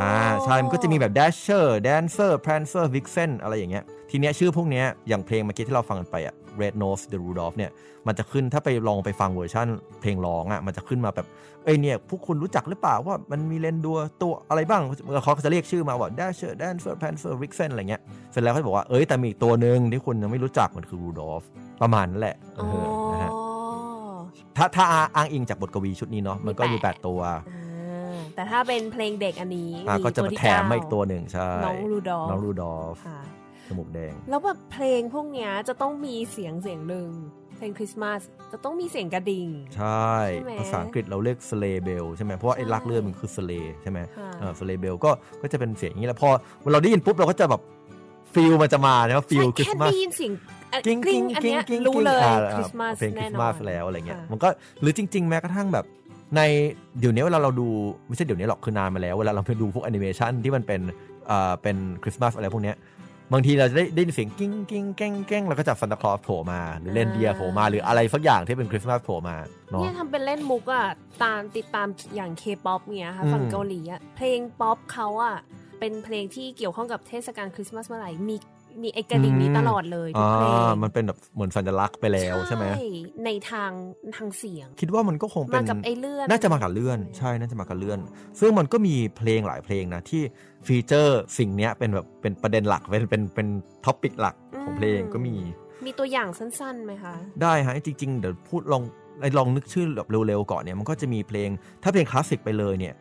[0.00, 0.14] อ่า
[0.44, 7.70] ใช่มันก็จะมีแบบ dasher dancer prancer vixen อะไรอย่างเงี้ยทีเนี้ยชื่อพวกเนี้ยอย่างเพลงเมื่อกี้ที่เราฟังกันไปอะ red nose the rudolph เนี่ย
[8.06, 9.68] มันจะขึ้นถ้าไปลองไปฟังเวอร์ชัน
[10.00, 11.26] เพลงร้องอะมันจะขึ้นมาแบบ
[11.64, 14.82] เอ้ยเนี่ยพวกคุณรู้จักหรือเปล่าว่ามันมีเลนดัวตัวอะไรบ้าง
[15.24, 21.46] เขาก็จะเรียกชื่อมาว่า dasher dancer prancer vixen อะไรเงี้ยเสร็จแล้วเขาบอกว่าเอ้ยแต่มีอีกตัวหนึ่งที่คุณยังไม่รู้จักมันคือ rudolph
[21.82, 23.30] ประมาณนั้นแหละเออนะฮะ
[24.56, 24.84] ถ้าถ้า
[25.16, 27.20] อ้างอิงจากบทกวีชุดนี้เนาะมันก็มี 8 ตัว
[28.34, 33.20] แต่ถ้าเป็นเพลงเด็กอันนี้อ่าก็จะมาแถมมาอีกตัวหนึ่งใช่น้องรูดอฟน้องรูดอฟค่ะ
[33.68, 37.10] จมูกแดง แล้วแบบเพลงพวกเนี้ยจะต้องมีเสียงเสียงหนึ่ง
[37.56, 38.20] เพลงคริสต์มาส
[38.52, 40.10] จะต้องมีเสียงกระดิ่ง ใช่
[40.60, 45.10] ภาษาอังกฤษเราเรียกสเลเบลใช่ไหมเพราะว่าไอ้ลักเลื่อนมันคือสเลใช่ไหมค่ะเออสเลเบลก็
[45.42, 46.28] ก็จะเป็นเสียงอย่างนี้แหละพอ
[46.72, 47.60] เราได้ยินปุ๊บเราก็จะแบบ
[48.34, 50.32] ฟิลมันจะมานะฟิลคริสแค่ต์มาสได้ยินเสียง
[50.72, 54.48] อะกิ้งกริ๊กิ้งงอันกิ้งเนี้ยกิ้งรู้เลยอ่าคริสต์มาสเพลงคแน่ริสนต์อมานสแล้วอะไรเงี้ยค่ะมันก็
[54.80, 55.84] หรือจริง ๆ แม้กระทั่งแบบ
[56.36, 56.40] ใน
[56.98, 57.68] เดี๋ยวนี้เวลาเราดู
[58.08, 60.80] ไม่ใช่เดี๋ยวนี้หรอกคือนานมาแล้วเวลาเราไปดูพวกแอนิเมชันที่มันเป็น
[61.26, 62.76] เอ่อเป็นคริสต์มาสอะไรพวกเนี้ย
[63.32, 69.36] บางทีเราจะได้ได้ยินเสียงกิ้งกิ้งแก้งแก้งแล้วก็จับซันตาคลอสโผล่มา หรือเลนเดียร์โผล่มาหรืออะไรสักอย่างที่เป็นคริสต์มาสโผล่มา
[69.70, 70.86] เนาะเนี่ยทำเป็นเล่นมุกอะ
[71.24, 75.36] ตามติดตามอย่างเคป๊อปเนี้ยค่ะอืมฝั่งเกาหลีอะเพลงป๊อปเขาอะ
[75.78, 78.36] เป็นเพลงที่เกี่ยวข้องกับเทศกาลคริสต์มาสเมื่อไหร่มี
[78.82, 82.64] มีไอ้กระดิ่งนี้ตลอดเลยทุกเพลงอ่ามันเป็นแบบเหมือนสัญลักษณ์ไปแล้วใช่ไหม
[83.24, 83.70] ในทาง
[84.16, 87.98] ทางเสียง คิดว่ามันก็คงเป็มานกับไอ้เลื่อน น่าจะมากับเลื่อน ใช่น่าจะมากับเลื่อน
[88.40, 90.22] ซึ่งมันก็มีเพลงหลายเพลงนะที่
[90.66, 93.48] feature สิ่งเนี้ยเป็นแบบเป็นประเด็นหลักเป็นเป็นเป็น
[93.84, 95.34] topic หลักของเพลงก็มี
[95.86, 98.82] มีตัวอย่างสั้นๆไหมคะ ได้ฮะจริง ๆ เดี๋ยวพูดลอง
[99.20, 101.48] ไอ้ลองนึกชื่อแบบเร็วๆก่อนเนี่ยมันก็จะมีเพลง
[101.82, 102.94] ถ้าเพลงคลาสสิกไปเลยเนี่ย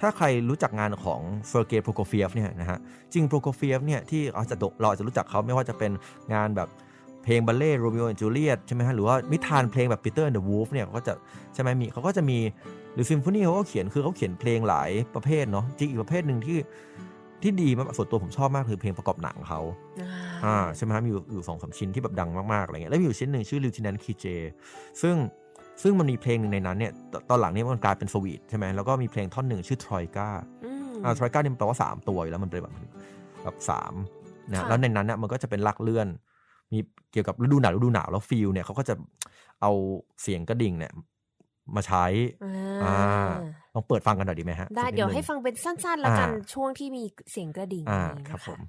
[0.00, 2.78] ถ้าใครรู้จักงานของเซอร์เกย์โปรโคเฟียฟเนี่ยนะฮะ
[3.12, 5.92] จริงโปรโคเฟียฟเนี่ยที่เราจะเราอาจจะรู้จักเขาไม่ว่าจะเป็น
[6.34, 6.68] งานแบบ
[7.24, 11.14] เพลงบัลเลต์ Romeo and Juliet ใช่ไหมฮะหรือว่านิทานเพลงแบบ Peter and the Wolf เนี่ยเขาก็จะ
[11.54, 12.38] ใช่ไหมมีเขาก็จะมี
[12.94, 16.58] หรือซิมโฟนีเขาก็เขียนคือเขาเขียนเพลงหลายประเภทเนาะจริงอีกประเภทหนึ่งที่
[17.42, 19.60] ที่ดีมากส่วนตัวผมชอบมากคือเพลงประกอบหนังเขา
[20.44, 24.24] อ่าใช่ไหมครับมีอยู่อยู่สองสามชิ้นที่แบบดังมากๆอะไรเงี้ยแล้วมีอยู่ชิ้นหนึ่งชื่อ Lieutenant KJ
[25.02, 25.14] ซึ่ง
[25.82, 30.28] ซึ่งมันมีเพลงหนึ่งในนั้นเนี่ยตตอนหลังเนี่ยมันกลายเป็นสวีทใช่ไหมแล้วก็มีเพลงท่อนหนึ่งชื่อ Troika
[30.64, 32.74] อืมอ่า Troika เนี่ยมันแปลว่า3ตัวอยู่แล้วมันเป็นแบบ
[33.42, 33.94] แบบสาม
[34.50, 36.08] นะค่ะแล้วในนั้นเนี่ยมันก็จะเป็นลักเลื่อน
[36.72, 36.78] มี
[37.12, 38.94] เกี่ยวกับฤดูหนาวฤดูหนาวแล้วฟิลเนี่ยเขาก็จะ
[39.62, 39.72] เอา
[40.22, 40.92] เสียงกระดิ่งเนี่ย
[41.76, 42.04] มาใช้
[42.84, 43.28] อ่า
[43.74, 48.60] ลองเปิดฟังกันหน่อยดีไหมฮะ ได้สักนิเดี๋ยวนึให้ฟังเป็นสั้นๆ แล้วกันอ่าช่วงที่มีเสียงกระดิ่งอ่านี้นะะครับผม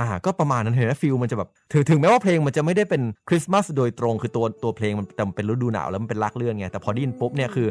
[0.00, 7.66] อ่าก็ประมาณนั้นเห็นไหมฟิลมันจะแบบถึงถึงแม้ว่าเพลงมันจะไม่ได้เป็นคริสต์มาสโดยตรงคือตัวตัวเพลงมันแต่มันเป็นฤดูหนาวแล้วมันเป็นลักเลื่อนไงแต่พอได้ยินปุ๊บเนี่ยคือ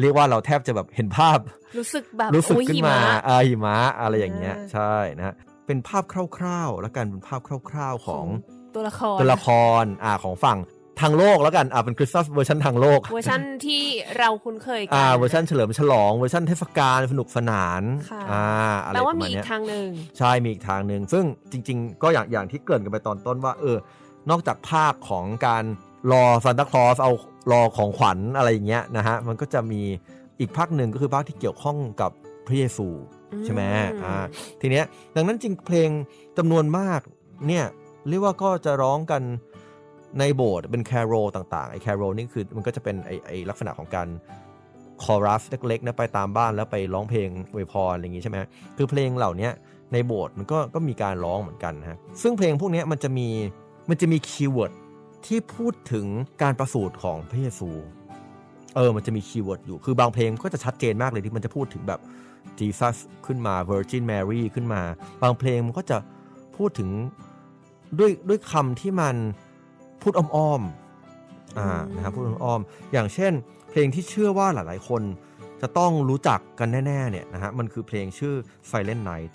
[0.00, 1.38] เรียกว่าเราแทบจะแบบเห็นภาพ
[1.78, 5.34] รู้สึกแบบรู้สึกโอ้ยขึ้นหิมามะอาหิมะอะไรอย่างเงี้ยอ่าใช่นะฮะ
[5.66, 7.40] เป็นภาพคร่าวๆ แล้วกันเป็นภาพ
[7.70, 8.26] คร่าว ๆของ
[8.74, 9.48] ตัวละครตัวละค
[9.82, 10.58] รอ่าของฝั่ง
[11.02, 13.84] ทางโลกแล้วกันอ่าเป็นคริสต์มาสเวอร์ชันทางโลก เวอร์ชันที่
[14.18, 18.44] เราคุ้นเคยกัอ่าเวอร์ชันเฉลิมฉลองเวอร์ชันเทศกาลสนุกสนานค่ะอ่า
[18.84, 19.86] อะไรแปลปว่าระมีมาณอีเนี้กยทางหนึ่ง
[20.18, 23.76] ใช่มีอีกทางหนึ่งซึ่งจริง ๆ ก็อย่างอย่างที่เกริ่นกันไปตอนต้นว่า เออ
[24.30, 25.64] นอกจากภาคของการ
[26.12, 27.12] รอซานตาคลอสเอา
[27.52, 29.82] รอของขวัญอะไรอย่างเงี้ยนะฮะมันก็จะมี
[30.40, 32.10] อีกภาคหนึ่งก็คือภาคที่เกี่ยวข้องกับ
[32.46, 32.88] พระเยซู
[33.44, 33.62] ใช่ไหม
[34.04, 34.14] อ่า
[34.60, 34.84] ทีเนี้ย
[35.16, 35.90] ดังนั้นจริงเพลง
[36.38, 37.00] จำนวนมาก
[37.46, 37.64] เนี่ย
[38.08, 39.22] เรียกว่าก็จะร้องกัน
[40.18, 44.08] ในโบสถ์เป็นแคโรต่างๆไอ้แคโรนี่คือมันก็จะเป็นไอ้ไอลักษณะของการ
[45.02, 48.36] คอรัสเล็กๆนะไปตามบ้านแล้วไปร้องเพลงอวยพรอะไรอย่างงี้ใช่ไหม
[48.76, 49.48] คือเพลงเหล่านี้
[49.92, 53.28] ในโบสถ์มันก็ก็มีการร้องเหมือนกันนะฮะซึ่งเพลงพวกนี้มันจะมี
[53.90, 54.72] มันจะมี keyword
[55.26, 56.06] ที่พูดถึง
[56.42, 57.70] การประสูติของพระเยซู
[58.76, 62.00] เออ มันจะมี keyword อยู่ คือบางเพลงก็จะชัดเจนมากเลยที่มันจะพูดถึงแบบ
[62.58, 62.96] Jesus
[63.26, 64.82] ขึ้นมา Virgin Mary ขึ้นมา
[65.22, 65.98] บางเพลงมันก็จะ
[66.56, 66.88] พูดถึง
[67.98, 69.16] ด้วยด้วยคำที่มัน
[70.02, 73.32] พูดอ้อมๆอ่าอืมนะครับพูดอ้อมๆอย่างเช่น
[73.70, 75.02] เพลงที่เชื่อว่าหลายๆ คน
[75.62, 78.34] จะต้องรู้จักกันแน่ๆเนี่ยนะฮะมันคือเพลงชื่อ
[78.70, 79.34] Silent Night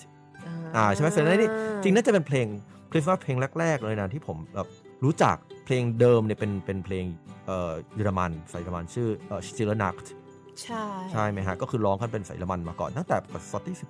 [0.75, 1.51] อ่าใช่ไหม Silent Night นี่
[1.83, 2.47] จริงน่าจะเป็นเพลง
[2.91, 4.67] คริสต์มาสเพลงแรกๆเลยนะที่ผมแบบ
[5.03, 7.05] รู้จักเพลงเดิมเนี่ยเป็นเป็นเพลง
[7.47, 10.05] เอ่อเยอรมันสายเยอรมันชื่อเอ่อ Stille Nacht
[10.63, 13.17] ใช่ใช่ไหมฮะก็คือร้องกันเป็นสายเยอรมันมาก่อนตั้งแต่
[13.51, 13.85] ศตวรรษที่18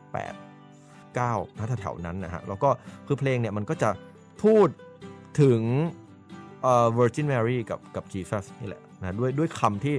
[1.16, 2.70] 19นะแถวๆนั้นนะฮะแล้วก็
[3.08, 3.90] คือเพลงเนี่ยมันก็จะ
[4.44, 4.68] พูด
[5.42, 5.62] ถึง
[6.66, 9.96] เอ่อ Virgin Mary กับกับ Jesus นี่แหละนะด้วยด้วยคำที่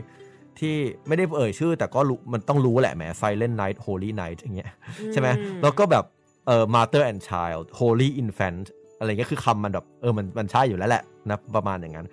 [0.58, 0.74] ที่
[1.08, 4.70] ไม่ได้เอ่ยชื่อ แต่ก็รู้มันต้องรู้แหละแหม Silent Night Holy Night อย่างเงี้ย
[5.12, 5.28] ใช่ไหม
[5.62, 6.04] แล้วก็แบบ
[6.46, 8.64] เอ่อ Mother and Child Holy Infant
[8.98, 12.06] อะไรเงี้ยคือคำมันแบบเออมันมันใช่อยู่แล้วแหละนะประมาณอย่างนั้น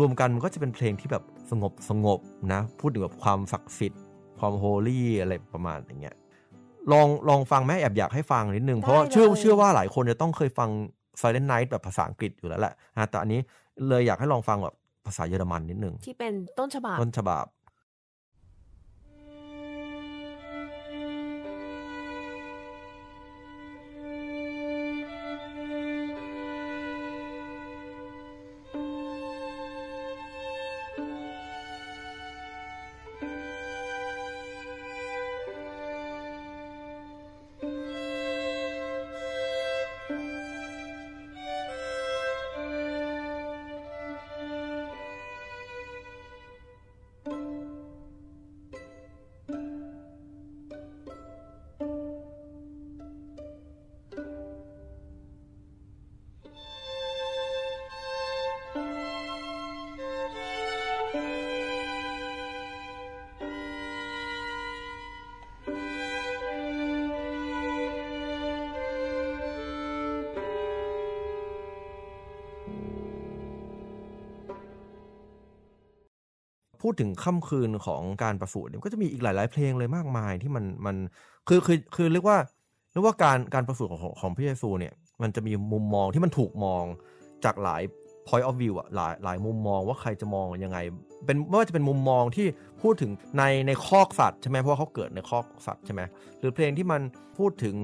[0.00, 2.18] รวมๆกันมันก็จะเป็นเพลงที่แบบสงบสงบ
[2.52, 4.00] นะพูดถึงแบบความศักดิ์สิทธิ์
[4.38, 6.16] ความโฮลี่อะไรประมาณอย่างเงี้ย
[6.92, 10.70] ลองลองฟังแม่แอบอยากให้ฟังนิดนึง เพราะว่าเชื่อเชื่อว่าหลายคนจะต้องเคยฟัง
[11.20, 13.40] Silent Night แบบภาษาอังกฤษอยู่แล้วแหละนะแต่อันนี้
[13.88, 14.74] เลยอยากให้ลองฟังแบบ
[15.06, 17.44] ภาษาเยอรมันนิดนึงที่เป็นต้นฉบับต้นฉบับ
[76.92, 80.96] ดถึงค่ำคืนของการประสูติเนี่ยก็จะมีอีกหลาย ๆ เพลงเลยมากมายที่มันมัน
[81.48, 82.38] คือคือคือเรียกว่า
[82.92, 86.84] เรียกว่าการการประสูติของของของพระเยซูเนี่ย มันจะมีมุมมองที่มันถูกมอง
[87.44, 87.82] จากหลาย
[88.28, 90.78] point of view อะหลายหลายมุมมองว่าใครจะมองยังไง
[91.24, 92.46] เป็นไม่ว่าจะเป็นมุมมองที่
[92.82, 96.02] พูดถึงในในคอกสัตว์ใช่ไหมเพราะว่าเขาเกิดในคอกสัตว์ใช่ไหม
[96.38, 97.00] หรือเพลงที่มัน
[97.38, 97.76] พูดถึง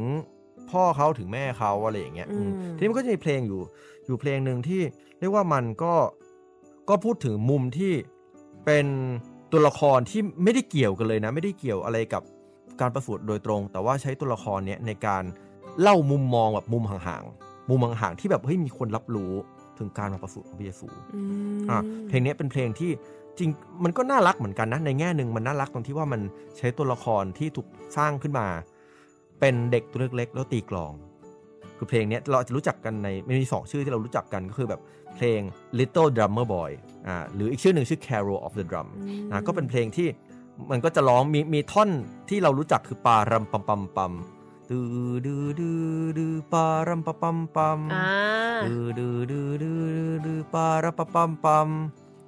[0.71, 3.61] พ่อเขาถึงแม่เขาอะไรอย่างเงี้ยอืมทีนี้มันก็จะมีเพลงอยู่
[4.07, 4.83] อยู่เพลงหนึ่งที่
[5.21, 5.95] เรียกว่ามันก็
[6.89, 7.93] ก็พูดถึงมุมที่
[8.67, 8.87] เป็น
[9.53, 12.23] ตัวละครที่ไม่ได้เกี่ยวกันเลยนะ ไม่ได้เกี่ยวอะไรกับ
[12.81, 15.23] การประสูติโดยตรง แต่ว่าใช้ตัวละครเนี้ยในการ
[15.81, 19.33] เล่ามุมมองแบบมุมห่างๆ มุมห่างๆที่แบบเฮ้ยมีคนรับรู้
[19.79, 21.21] ถึงการมาประสูติของพระเยซูอื
[21.57, 22.91] มอะเพลงนี้เป็นเพลงที่
[23.39, 23.51] จริง
[23.85, 26.21] มันก็น่ารักเหมือนกันนะในแง่หนึ่งมันน่ารักตรงที่ว่ามัน
[26.59, 28.47] ใช้ตัวละครที่ถูกสร้างขึ้นมา
[29.41, 30.93] เป็นเด็กตัวเล็กๆแล้วตีกลอง
[31.79, 34.81] คือเพลงเนี้ยเราจะรู้จักกันในมันมีสองชื่อที่เรารู้จักกันก็คือแบบ
[35.17, 35.41] เพลง
[35.79, 36.71] Little Drummer Boy
[37.09, 38.87] อ่าหรืออีกชื่อหนึ่งชื่อ Carol of the Drum
[39.31, 40.09] นะก็เป็นเพลงที่
[40.71, 41.91] มันก็จะร้องมีมีท่อน
[42.29, 44.13] ที่เรารู้จักคือปารัมปัมปัมปัม
[44.71, 44.81] ดื
[45.13, 48.09] อดือดือดือปารัมปัมปัมปัมอ่า
[48.67, 51.69] ดือดือดือดือดือดือปารัมปัมปัมปัม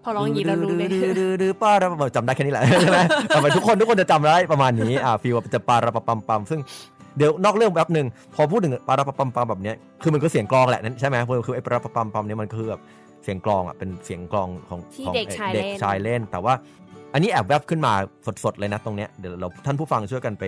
[0.04, 3.00] พอร้องอย่างนี้เรารู้เลยดือดือดือปารัมปัมจำได้แค่นี้แหละใช่ไหม
[3.34, 6.61] ทำไมทุกคนทุกคนจะจำได้ประมาณนี้อ่าฟีลว่าจะปารัมปัมปัมปัมซึ่ง
[7.18, 12.81] เดี๋ยวนอกเรื่องแป๊บหนึ่งพอพูดถึงปารัมปัมปัมปัมแบบเนี้ยคือมันก็เสียงกลองแหละนั่นใช่ไหมคือไอ้ปารัมปัมปัมปัมเนี่ยมันคือแบบ
[13.24, 16.54] เสียงกลองอะเป็นเสียงกลองของที่ของเด็กชายเด็กเล่นชายเล่น แต่ว่า
[17.12, 17.92] อันนี้แอบแวบขึ้นมา
[18.44, 20.44] สดๆเลยนะตรงเนี้ยเดี๋ยวเราท่านผู้ฟังช่วยกันไป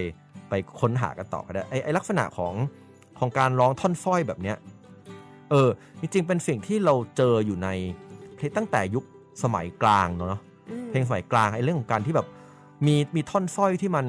[0.51, 2.55] ไปค้นหากันต่อก็ได้ไอ้ไอ้ลักษณะของ
[3.19, 4.57] ของการร้องท่อนสร้อยแบบเนี้ย
[5.51, 5.69] เออ
[6.01, 7.69] จริงๆเป็นสิ่งที่เราเจออยู่ใน
[8.37, 9.05] เพลงตั้งแต่ยุค
[9.43, 12.27] สมัยกลางเนาะอืมเพลงสมัยกลางไอ้เรื่องของการที่แบบ
[12.87, 14.07] มีมีท่อนสร้อยที่มัน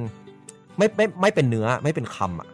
[0.77, 2.47] ไม่ไม่ไม่เป็นเนื้อไม่เป็นคำอะ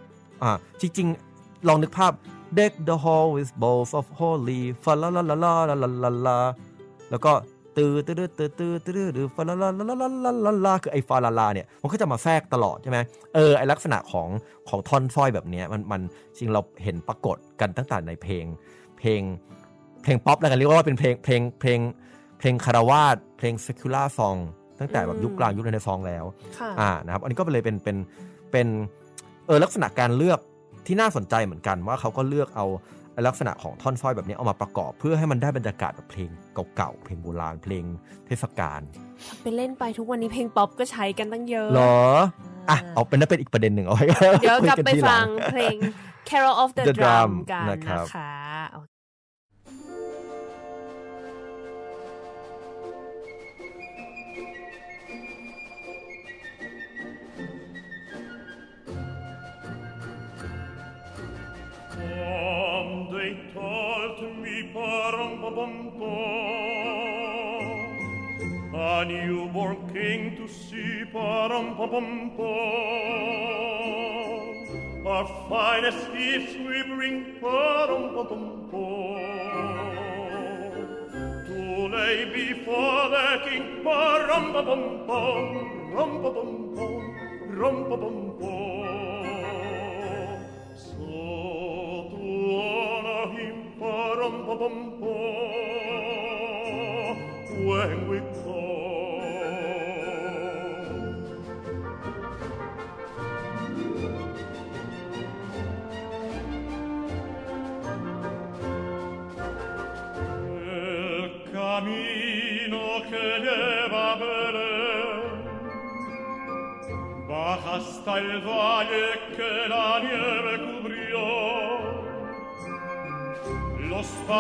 [0.44, 0.52] อ่า
[0.82, 2.12] จริงๆ ลองนึกภาพ
[2.58, 6.38] deck the hall with bowls of holy ฟาลาลาลาลาลาลาลาลา
[7.12, 7.32] แล้วก็
[7.78, 8.74] ตื้อตื้อตื้อตื้อตื้อ
[9.16, 13.00] ตื้อฟาลาลาลาลาลาลาลาลาคือไอ้ฟาลาลาเนี่ย มันก็จะมาแทรกตลอดใช่ไหม
[13.36, 14.28] เออไอลักษณะของ
[14.70, 16.02] ของท่อนสร้อยแบบเนี้ยมันมัน
[16.38, 18.46] จริงเราเห็นปรากฏกันตั้งแต่ในเพลง
[19.00, 19.22] เพลง
[20.04, 21.80] เพลงป๊อปแล้วกันเรียกว่าเป็นเพลงเพลงเพลง
[22.40, 24.40] เพลงคารวาสเพลง secular song
[24.80, 26.26] ตั้งแต่แบบยุคกลางยุคเรเนซองส์แล้ว
[26.60, 27.98] ค่ะอ่านะครับอันนี้ก็เลยเป็นเป็น
[28.52, 28.68] เป็น
[29.48, 30.40] เออลักษณะการเลือก
[30.88, 32.66] ที่น่าสนใจเหมือนกันว่าเขาก็เลือกเอา
[33.28, 36.30] ลักษณะของท่อนสร้อยแบบนี้เอามาประกอบ เพื่อให้มันได้บรรยากาศแบบเพลง
[36.76, 37.84] เก่าๆเพลงโบราณเพลง
[38.28, 38.82] เทศกาล
[39.42, 41.98] ไปเล่นไปทุกวันนี้เพลงป๊อปก็ใช้กันตั้งเยอะเหรอ
[42.70, 44.06] อะเอาเป็นนั่นเป็นอีกประเด็นหนึ่งเอาไว้
[44.42, 45.76] เดี๋ยวกลับคุไปนทีหฟัลังเพลง
[46.30, 48.97] Carol of the The Drum Drum กันนะครับนะ
[68.74, 71.04] A newborn king to see,
[75.06, 77.40] Our finest gifts we bring,
[81.48, 84.82] To lay before the king, rum pa pum
[85.96, 86.50] rum pa pum
[87.56, 88.27] rum pa pum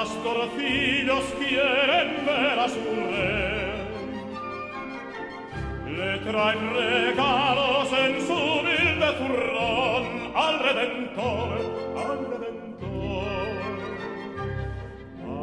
[0.07, 2.79] pastorcillos quieren ver a su
[3.11, 3.67] rey.
[5.95, 11.59] Le traen regalos en su humilde zurrón al Redentor,
[11.97, 13.27] al Redentor.
[15.23, 15.35] Ha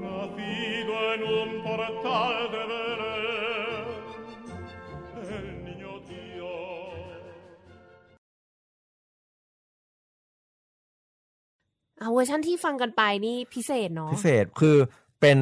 [0.00, 2.71] nacido en un portal de
[12.02, 14.76] อาเวอร์ชันที่ฟังกันไปนี่พิเศษเนาะพิเศษคือ
[15.20, 15.38] เป็น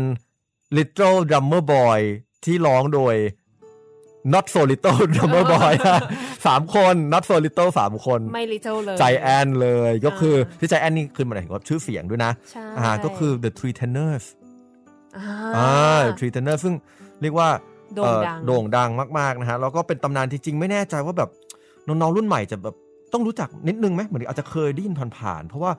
[0.77, 2.01] Little Drummer Boy
[2.45, 3.17] ที่ร้องโดย
[4.33, 5.73] Not So Little Drummer Boy
[6.47, 14.25] สามคน Not So Little สามคน ไม่ little เลย giantเลยก็คืออ่าที่ใจแอนนี่คือหมายถึงว่าชื่อเสียงด้วยนะใช่อ่าก็คือ The Three Tenors
[15.17, 16.75] อ่าอ่า Three Tenors ซึ่ง
[17.23, 17.49] เรียกว่า
[17.97, 21.31] โด่งดังเอ่อโด่งดังมากๆนะฮะแล้วก็เป็นตำนานที่จริงไม่แน่ใจว่าแบบ
[21.87, 22.75] น้องๆรุ่นใหม่จะแบบ
[23.13, 25.73] ต้องรู้จักนิดนึงไหมเหมือนอาจจะเคยได้ยินผ่านๆเพราะว่า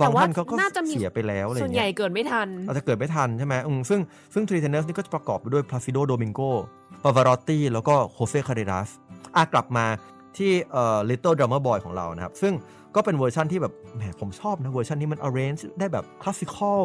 [0.00, 4.00] บางแต่ว่าท่านเขาก็น่าจะมีเสียไปแล้วส่วนใหญ่อะไรอส่วนย่างเงี้ยเกิดไม่ทัน อาจจะเกิดไม่ทันใช่ไหมอืมซึ่ง
[4.34, 6.40] ซึ่ง Three Tenors นี่ก็จะประกอบไปด้วยพลาซิโดโดมิงโก
[7.04, 8.88] ปาวารอตตี้แล้วก็โฮเซคาเรรัส
[9.36, 9.86] อะกลับมา
[10.36, 12.52] ที่เอ่อ Little Drummer Boy ของเรานะครับ ซึ่ง
[12.94, 16.82] ก็เป็นเวอร์ชันที่แบบแหมผมชอบนะเวอร์ชันนี้มัน arrange ได้แบบ classical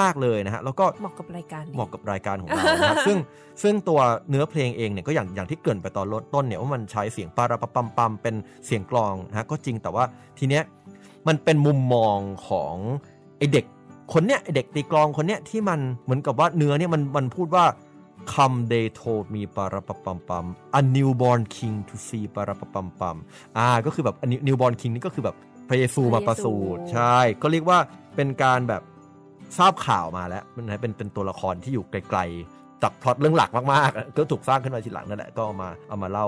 [0.00, 3.18] มาก ๆ เลยนะฮะ แล้วก็เหมาะกับรายการนี้เหมาะกับรายการของเรานะครับซึ่ง
[3.62, 4.00] ซึ่งตัว
[4.30, 8.34] เนื้อเพลงเองเนี่ยก็อย่างอย่างที่เกรินไปตอนต้นเนี่ยว่ามันใช้เสียงปาราปะปัมปัมเป็น
[8.66, 10.04] เสียงกลองนะฮะก็จริงแต่ว่า
[10.38, 10.62] ทีเนี้ย
[11.28, 12.18] มันเป็นมุมมอง
[12.48, 12.74] ของ
[13.38, 13.64] ไอเด็ก
[14.12, 17.64] คนเนี้ยไอเด็กตีกลองคนเนี้ยที่มันเหมือนกับว่าเนื้อเนี่ยมันมันพูดว่า
[18.32, 20.46] come they told me ปาราปะปัมปัม
[20.78, 23.16] a newborn king to see ปาราปะปัมปัม
[23.58, 25.36] อ่าก็คือแบบ a new- newborn king นี่ก็คือแบบ
[25.68, 27.78] พระเยซูมาประสูติใช่ ก็เรียกว่า
[28.16, 28.82] เป็นการแบบ
[29.58, 36.26] ทราบข่าวมาแล้วมันนะเป็นเป็นตัวละครที่อยู่ไกลๆจากพล็อตเรื่องหลักมากๆ ก็ถูกสร้างขึ้นมาทีหลังนั่นแหละก็เอามาเอามาเล่า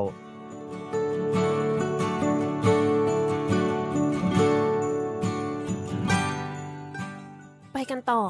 [8.11, 8.20] ต่อ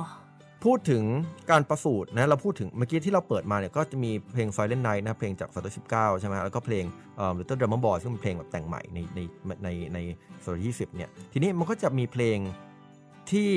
[0.65, 1.03] พูดถึง
[1.51, 6.85] การประสูตินะเราพูดถึงเมื่อกี้ที่เราเปิดมาเนี่ยก็จะมีเพลง Silent Night นะเพลงจากศตวรรษที่19 ใช่ไหมแล้วก็เพลง
[7.17, 9.21] เอ่อ Little Drummer Boy ซึ่งเป็นเพลงแบบแต่งใหม่ในใน
[9.65, 9.99] ในใน
[10.45, 12.39] ศตวรรษที่20เนี่ยทีนี้มันก็จะมีเพลง
[13.31, 13.49] ที่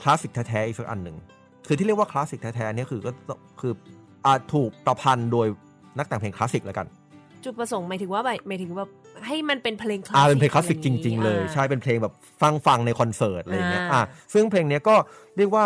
[0.00, 1.16] คลาสสิกแท้ๆอีกสักอันหนึ่ง
[1.66, 3.12] คือที่เรียกว่าคลาสสิกแท้ๆเนี่ยคือก็
[3.60, 3.72] คือ
[4.26, 5.46] อาจถูกประพันธ์โดย
[5.98, 6.86] นักแต่งเพลงคลาสสิกแล้วกัน
[7.44, 8.88] จุดประสงค์หมายถึงว่าแบบหมายถึงแบบ
[9.26, 14.94] ให้มันเป็นเพลงคลาสสิกอ่าเป็นเพลงคลาสสิกจริง ๆ เลยอ่าใช่เป็นเพลงแบบฟังฟังในคอนเสิร์ตอะไรอย่างเงี้ยอ่าอ่าซึ่งเพลงเนี้ยก็
[15.36, 15.64] เรียกว่า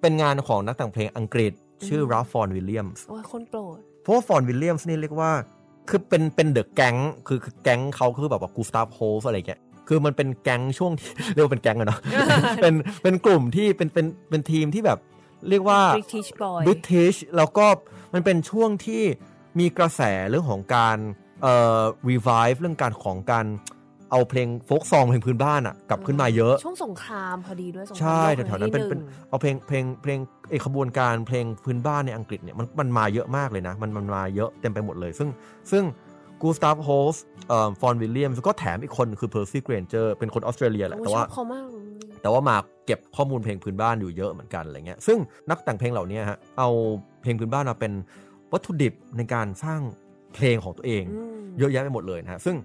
[0.00, 1.52] เป็นงานของนักแต่งเพลงอังกฤษ
[1.88, 5.30] ชื่อราฟฟอนวิลเลียมส์โอ้ยคนโปรดเพราะว่าฟอนวิลเลียมส์นี่เรียกว่า
[5.88, 6.96] คือเป็นเป็นเดอะแก๊ง
[7.26, 12.00] คือคือแก๊งเขาคือแบบว่ากูสตาฟโฮฟอะไรเงี้ยคือมันเป็นแก๊งช่วงที่เรียกว่าเป็นแก๊งอะเนาะ
[12.62, 14.98] เป็นเป็นกลุ่มที่เป็นเป็นเป็นทีมที่แบบ
[15.50, 17.66] เรียกว่า British Boy บริติชแล้วก็
[18.14, 19.02] มันเป็นช่วงที่
[19.58, 20.98] มีกระแสเรื่องของการ
[21.42, 23.46] เอ่อ revive เรื่องการของการ
[24.10, 30.18] เอาเพลงโฟกซองเพลงพื้นบ้านอะกลับขึ้นมาเยอะ ช่วงสงครามพอดีด้วยสงครามใช่โลกแถวๆนั้นเป็นคเป็นรั้งที่หงเอาเพลงเพลงเพลง
[30.50, 35.28] เอกขบวนการเพลงพื้นบ้านในอังกฤษเนี่ยมันมันมาเยอะมากเลยนะ มันมันมาเยอะเต็มไปหมดเลย ซึ่ง
[35.70, 35.84] ซึ่ง
[36.42, 37.16] กูสตาฟโฮส
[37.48, 41.82] เอ่อฟอนวิลเลียมก็แถมอีกคนคือเพอร์ซี่เกรนเจอร์เป็นคนออสเตรเลียแหละโอ้แต่ชว่าอบเขามากเลย
[42.22, 45.18] แต่ว่ามาเก็บข้อมูลเพลงพื้นบ้านอยู่เยอะเหมือนกันอะไรเงี้ยซึ่ง
[45.50, 46.68] นักแต่งเพลงเหล่านี้ฮะเอา
[47.22, 47.92] เพลงพื้นบ้านมาเป็น
[48.52, 49.80] วัตถุดิบในการสร้าง
[50.34, 52.56] เพลงของตัวเองอืมเยอะแยะไปหมดเลยนะฮะซึ่ง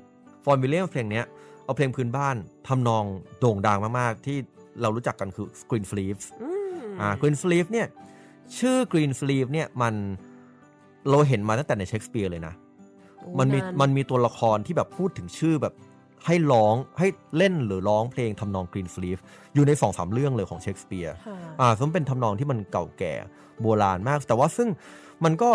[0.44, 1.26] ฟอนวิลเลียมเพลงเนี้ย
[1.66, 2.36] เอาเพลงพื้นบ้าน
[2.68, 3.04] ทำนอง
[3.40, 4.38] โด่งดังมาก ๆ ที่
[4.82, 7.88] เรารู้จักกันคือ Green Sleeves อืมอ่า Green Sleeve เนี่ย
[8.58, 9.94] ชื่อ Green Sleeve เนี่ยมัน
[11.10, 12.54] เราเห็นมาตั้งแต่ในเชคสเปียร์เลยนะ
[13.20, 15.74] โอ้มันมีามันมีตัวละครที่แบบพูดถึงชื่อแบบ
[16.26, 17.08] ให้ร้องให้
[17.38, 19.22] เล่นหรือร้องเพลงทำนอง Green Sleeve
[19.54, 23.14] อยู่ในสองสามเรื่องเลยของเชคสเปียร์ค่ะอ่าซึ่งเป็นทำนองที่มันเก่าแก่
[23.62, 24.70] โบราณมาก แต่ว่าซึ่ง
[25.26, 25.50] มันก็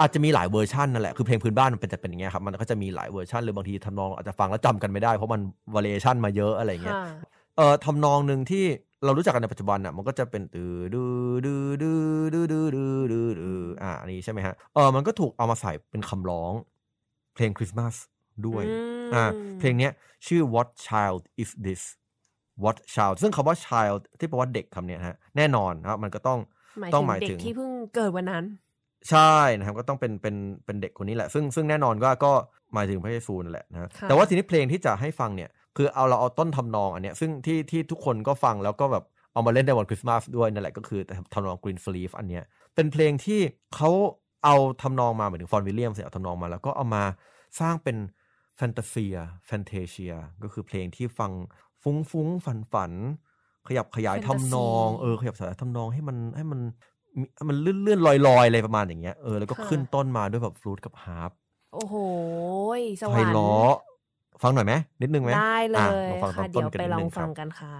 [0.00, 5.40] อาจจะมีหลายเวอร์ชันนั่นแหละ คือเพลงพื้นบ้านมันเป็นจะเป็นอย่างเงี้ยครับ มันก็จะมีหลายเวอร์ชันหรือบางทีทำนองอาจจะฟังแล้วจำกันไม่ได้ เพราะมัน
[5.74, 7.04] วาเรชันมาเยอะอะไรเงี้ยค่ะ
[7.56, 8.64] เอ่อทำนองหนึ่งที่
[9.04, 11.02] เรารู้จักกันในปัจจุบันอะ มันก็จะเป็นตือดู
[11.46, 11.92] ดูดู
[12.34, 13.50] ดูดูดูดูดู
[13.82, 16.52] อ่าอันนี้ใช่ไหมฮะ เออมันก็ถูกเอามาใส่เป็นคำร้อง
[17.34, 17.94] เพลงคริสต์มาส
[18.46, 18.74] ด้วยอื
[19.06, 19.24] มอ่า
[19.58, 19.92] เพลงเนี้ย
[20.26, 21.82] ชื่อ What Child Is This
[22.64, 26.38] What Child ซึ่งคำว่า child ที่แปลว่าเด็กคำเนี้ยฮะ แน่นอนนะครับมันก็ต้อง
[26.80, 28.44] หมายต้ถึองงหมายเด็ถึกงที่เพิ่งเกิดวันนั้น
[29.10, 32.32] ใช่นะครับก็ต้องเป็นเป็นเป็นเด็กคนนี้แหละ ซึ่งซึ่งแน่นอนว่าก็
[32.74, 41.00] หมายถึงพระเยซูนั่นแหละนะค่ะแต่ว่าทีนี้เพลงที่จะให้ฟังเนี่ยคือเอาเราเอาต้นทำนองอันเนี้ยซึ่งที่ที่ทุกคนก็ฟังแล้วก็แบบเอามาเล่นในวันคริสต์มาสด้วยนั่นแหละก็คือ
[41.34, 42.44] ทำนอง Green Sleeve อันเนี้ย
[42.74, 43.40] เป็นเพลงที่
[43.74, 43.90] เขา
[44.44, 47.04] เอาทำนองมาเหมือนถึงฟอนวิลเลียมเสียเอาทำนองมา แล้วก็เอามา
[47.60, 47.96] สร้างเป็น
[48.56, 51.32] fantasia fantasia ก็คือเพลงที่ฟัง
[51.82, 52.92] ฟุ้งฟุ้งฝันฝัน
[53.68, 56.60] ขยับขยายทำนองเออขยับขยายทำนองให้มันให้มัน
[57.48, 61.30] มันเลื่อนเลื่อนลอยลอยอะไรประมาณอย่างเงี้ยเออแล้วก็ขึ้นต้นมาด้วยแบบฟลูตกับฮาร์ป
[61.72, 61.94] โอ้โห
[63.02, 63.70] สไพวรรค์เราะ
[64.42, 67.74] ฟังหน่อยไหมนิดนึงไหมได้เลอะยลองฟังตค่ะอนเดี๋ต้ยนวกันไปนิดลอนึงงคฟัรังบกันค่ะ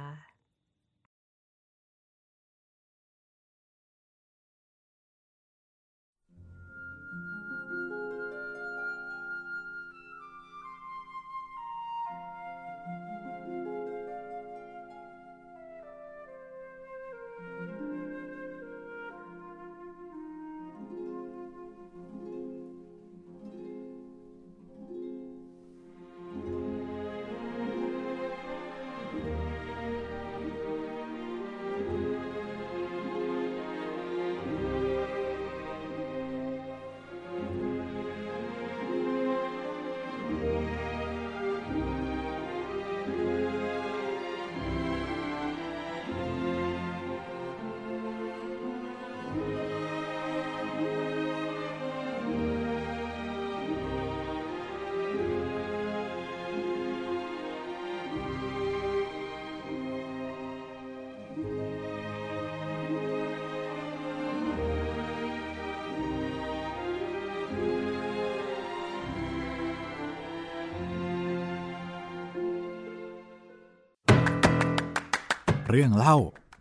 [75.71, 76.17] เรื่องเล่า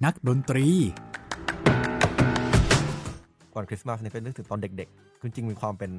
[0.05, 0.65] นักดนตรี
[3.53, 5.91] ก่อนคริสต์มาสเนี่ยก็นึกถึงตอนเด็กๆคือจริงๆมีความเป็น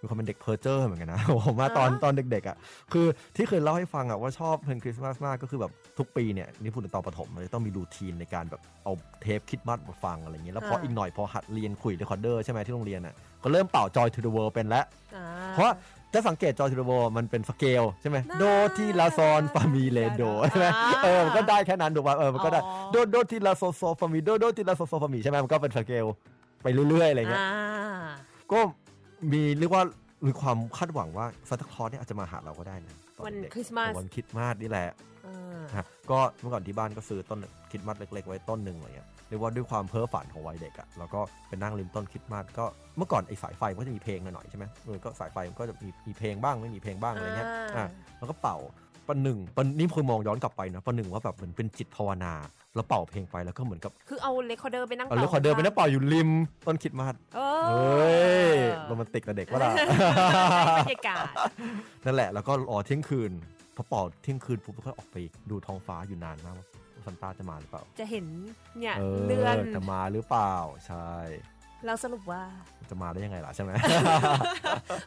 [0.00, 2.56] มีความเป็นเด็กเพอร์เจอร์เหมือนกันนะผมว่าตอนอ่าตอนเด็กๆอะ
[2.92, 8.92] คือที่เคยเล่าให้ฟังอะว่าชอบเพลงคริสต์มาสมากก็คือแบบทุกปีเนี่ยนี่พูดถึงตอนประถมมันจะต้องมี routine ในการแบบเอา
[9.22, 14.84] เทปคริสต์มาสมาฟังอะไรอย่างเงี้ยแล้วพออีกหน่อยพอหัดเรียนขลุ่ย recorder ใช่ไหมที่โรงเรียนอะก็เริ่มเป่า Joy to the World เป็นแล้ว
[15.16, 15.22] อ่า
[15.54, 15.72] เพราะ
[16.16, 18.44] ถ้าสังเกต Joy to the World มันเป็นสเกลใช่ไหมน่าโด
[18.78, 26.06] ทีลาซอลฟามีเรโดใช่ไหมอ่าเออมันก็ได้แค่นั้นถูกป่ะเออมันก็ได้อ๋อโดโดที่ลาโซโซฟามีโดโดที่ลาโซโซฟามีใช่ไหมมันก็เป็นสเกล
[26.62, 28.08] ไปเรื่อยๆอะไรเงี้ยอ่า
[28.52, 28.60] ก็
[29.32, 29.82] มีเรียกว่า
[30.26, 34.88] มีความคาดหวังว่าซานตาคลอสเนี่ยอาจจะมาหาเราก็ได้นะตอวันเด็กคริสต์มาสวันคริสต์มาสนี่แหละ
[35.26, 37.38] อ่าฮะก็เมื่อก่อนที่บ้านก็ซื้อต้น
[37.70, 42.64] คริสต์มาสเล็ก ๆ ไว้ต้นหนึ่งอะไรเงี้ย เรียกว่าด้วยความเพ้อฝันของวัยเด็กอะแล้วก็ไปนั่งริมต้นคริสต์มาสก็
[42.96, 47.86] เมื่อก่อนไอ้สายไฟมันก็จะมีเพลงหน่อยๆใช่ไหมเออก็สายไฟมันก็จะมีมีเพลงบ้างไม่มีเพลงบ้างอะไรเงี้ยอะ
[48.18, 48.56] แล้วก็เป่า
[49.08, 52.32] ประหนึ่งประนี่คือมองย้อนกลับไปนะประหนึ่งว่าแบบเหมือนเป็นจิตภาวนา
[52.74, 56.30] แล้วเป่าเพลงไปแล้วก็เหมือนกับ คือเอา recorder ไปนั่งเอา recorder ไปนั่งเป่าอยู่ริม
[56.66, 58.10] ต้นคริสต์มาสเอเฮอ้
[58.54, 58.56] ย
[58.86, 59.72] โรแมนติกแต่เด็กว่าล่ะ
[60.78, 61.24] บรรยากาศ
[62.06, 63.30] นั่นแหละแล้วก็รอเที่ยงคืน
[63.76, 65.16] พอเป่าเที่ยงคืนปุ๊บก็ออกไป
[65.50, 66.66] ดูท้องฟ้าอยู่นานมากว่า
[67.06, 68.26] ซานต้าจะมาหรือเปล่า จะเห็น
[68.78, 70.54] เนี่ยเอเลื่อนอจะมาหรือเปล่า
[70.86, 71.10] ใช่
[71.84, 72.42] แล้วสรุปว่า
[72.90, 73.72] จะมาได้ยังไงล่ะใช่ไหม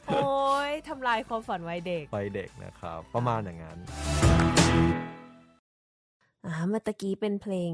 [0.07, 0.27] โอ้
[0.69, 3.77] ยทำลายความฝันวัยเด็กไปเด็กนะครับ ประมาณอย่างนั้น
[6.45, 7.71] อ่าเมื่อตะกี้เป็นเพลง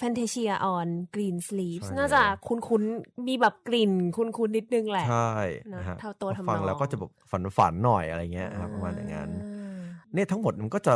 [0.00, 5.32] Fantasia on Green Sleeves ใช่ น่าจะคุ้นๆ มีแบบกลิ่นคุ้นๆ นิดนึงแหละ ใช่
[5.72, 9.30] นะนะฮะเท่าตัวทำนอง ฟังแล้วก็จะแบบฝันฝันๆหน่อยอะไรเงี้ยครับประมาณอย่างนั้น
[10.14, 10.94] เนี่ยทั้งหมดมันก็จะ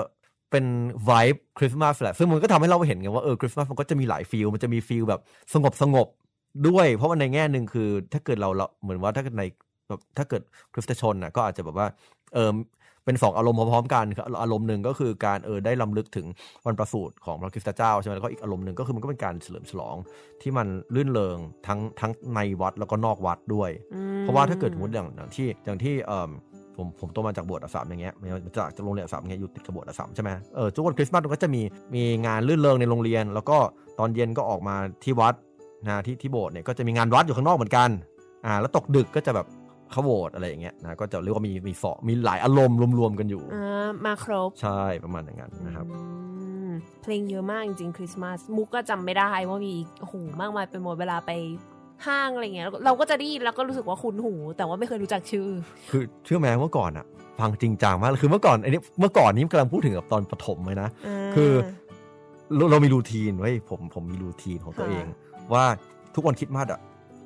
[0.52, 0.64] เป็น
[1.04, 5.20] ไวบ์คริสต์มาสแหละซึ่งมันก็ทำให้เราเห็นไงว่าเออคริสต์มาสมันก็จะมีหลายฟีลมันจะมีฟีลแบบ
[5.54, 6.06] สงบสงบ
[6.68, 9.44] ด้วย เพราะว่าในแง่หนึ่งคือ ถ้าเกิดเราเราเหมือนว่าถ้าเกิดใน
[9.88, 10.42] แบบถ้าเกิด
[10.74, 11.86] คริสตชนน่ะก็อาจจะแบบว่า
[12.34, 12.52] เออ
[13.04, 16.26] เป็นสองอารมณ์พร้อมๆกันคืออารมณ์หนึ่งก็คือการเออได้ลำลึกถึง
[16.66, 19.96] วันประสูติของพระคริสตเจ้าใช่ไหมแล้วก็อีกอารมณ์หนึ่งก็คือมันก็เป็นการเฉลิมฉลอง
[20.42, 26.30] ที่มันลื่นเลงทั้งทั้งในวัดแล้วก็นอกวัดด้วยอืมเพราะว่าถ้าเกิดสมมติอย่างอย่างที่อย่างที่เอ่อ
[26.76, 31.62] ผมผมโตมาจากโบสถ์อัสสัมอย่างเงี้ยมาจากจากโรงเรียนอัสสัมอย่างเงี้ยอยู่ติดกับโบสถ์อัสสัมใช่ไหมเออทุกวันคริสต์มาสมันก็จะมี
[31.94, 33.56] มีงานลื่นเริงในโรงเรียน แล้วก็
[33.98, 35.34] ตอนเย็นก็ออกมาที่วัด
[35.88, 37.88] นะที่ที่โบสถ์เนี่ยก็จะมีงานวัดอยู่ข้างนอกเหมือนกัน
[38.44, 39.46] อ่าแล้วตกดึกก็จะแบบ
[39.90, 45.98] เข้าโบสถ์อะไรอย่างเงี้ยนะก็จะเรียกว่ามีมีสอมีหลายอารมณ์รวมๆกันอยู่อ่ามาครบใช่ประมาณอย่างนั้นนะครับอื
[46.68, 46.70] ม
[47.02, 51.30] เพลงเยอะมากจริงๆคริสต์มาสมุกก็จำไม่ได้ว่ามีโอ้โหมากมายไปหมดเวลาไป
[52.06, 55.48] ห้างอะไรเงี้ยเราก็จะได้ยินแล้วก็รู้สึกว่าคุ้นหู แต่ว่าไม่เคยรู้จักชื่อ
[55.90, 57.06] คือเชื่อไหมเมื่อก่อนอะ
[57.40, 60.88] ฟังจริงจังมากเลยคือเมื่อก่อนไอ้นี่เมื่อก่อนนี้กำลังพูดถึงกับตอนประถมเลยนะ
[61.36, 61.50] คือ
[62.56, 65.06] เราเรามีรูทีนไว้ยผมผมมีรูทีนของตัวค่ะเอง
[65.54, 65.64] ว่า
[66.14, 66.80] ทุกวันคริสต์มาสอะ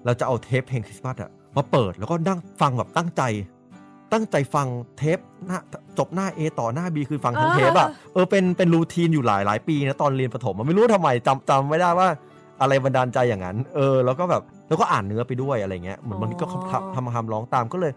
[0.05, 3.23] เราจะเอาเทปเพลงคริสต์มาสอะมาเปิดแล้วก็นั่งฟังแบบตั้งใจ
[4.13, 4.67] ตั้งใจฟัง
[4.99, 5.59] เทปหน้า
[5.99, 12.09] จบหน้า A ต่อหน้า B คือฟังทั้งเทปอะเออเป็นเป็นรูทีนอยู่หลายหลายปีนะตอนเรียนประถมมันไม่รู้ทำไมจำจำไม่ได้ว่า
[12.61, 17.93] อะไรบันดาลใจอย่างนั้น เออ แล้วก็แบบแล้วก็อ่านเนื้อไปด้วยอะไรเงี้ยเหมือนมันก็ทำทำคำร้องตามก็เลย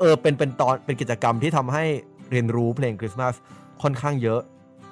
[0.00, 1.84] เออเป็นเป็นตอนเป็นกิจกรรมที่ทำให้
[2.30, 3.34] เรียนรู้เพลงคริสต์มาส
[3.82, 4.40] ค่อนข้างเยอะ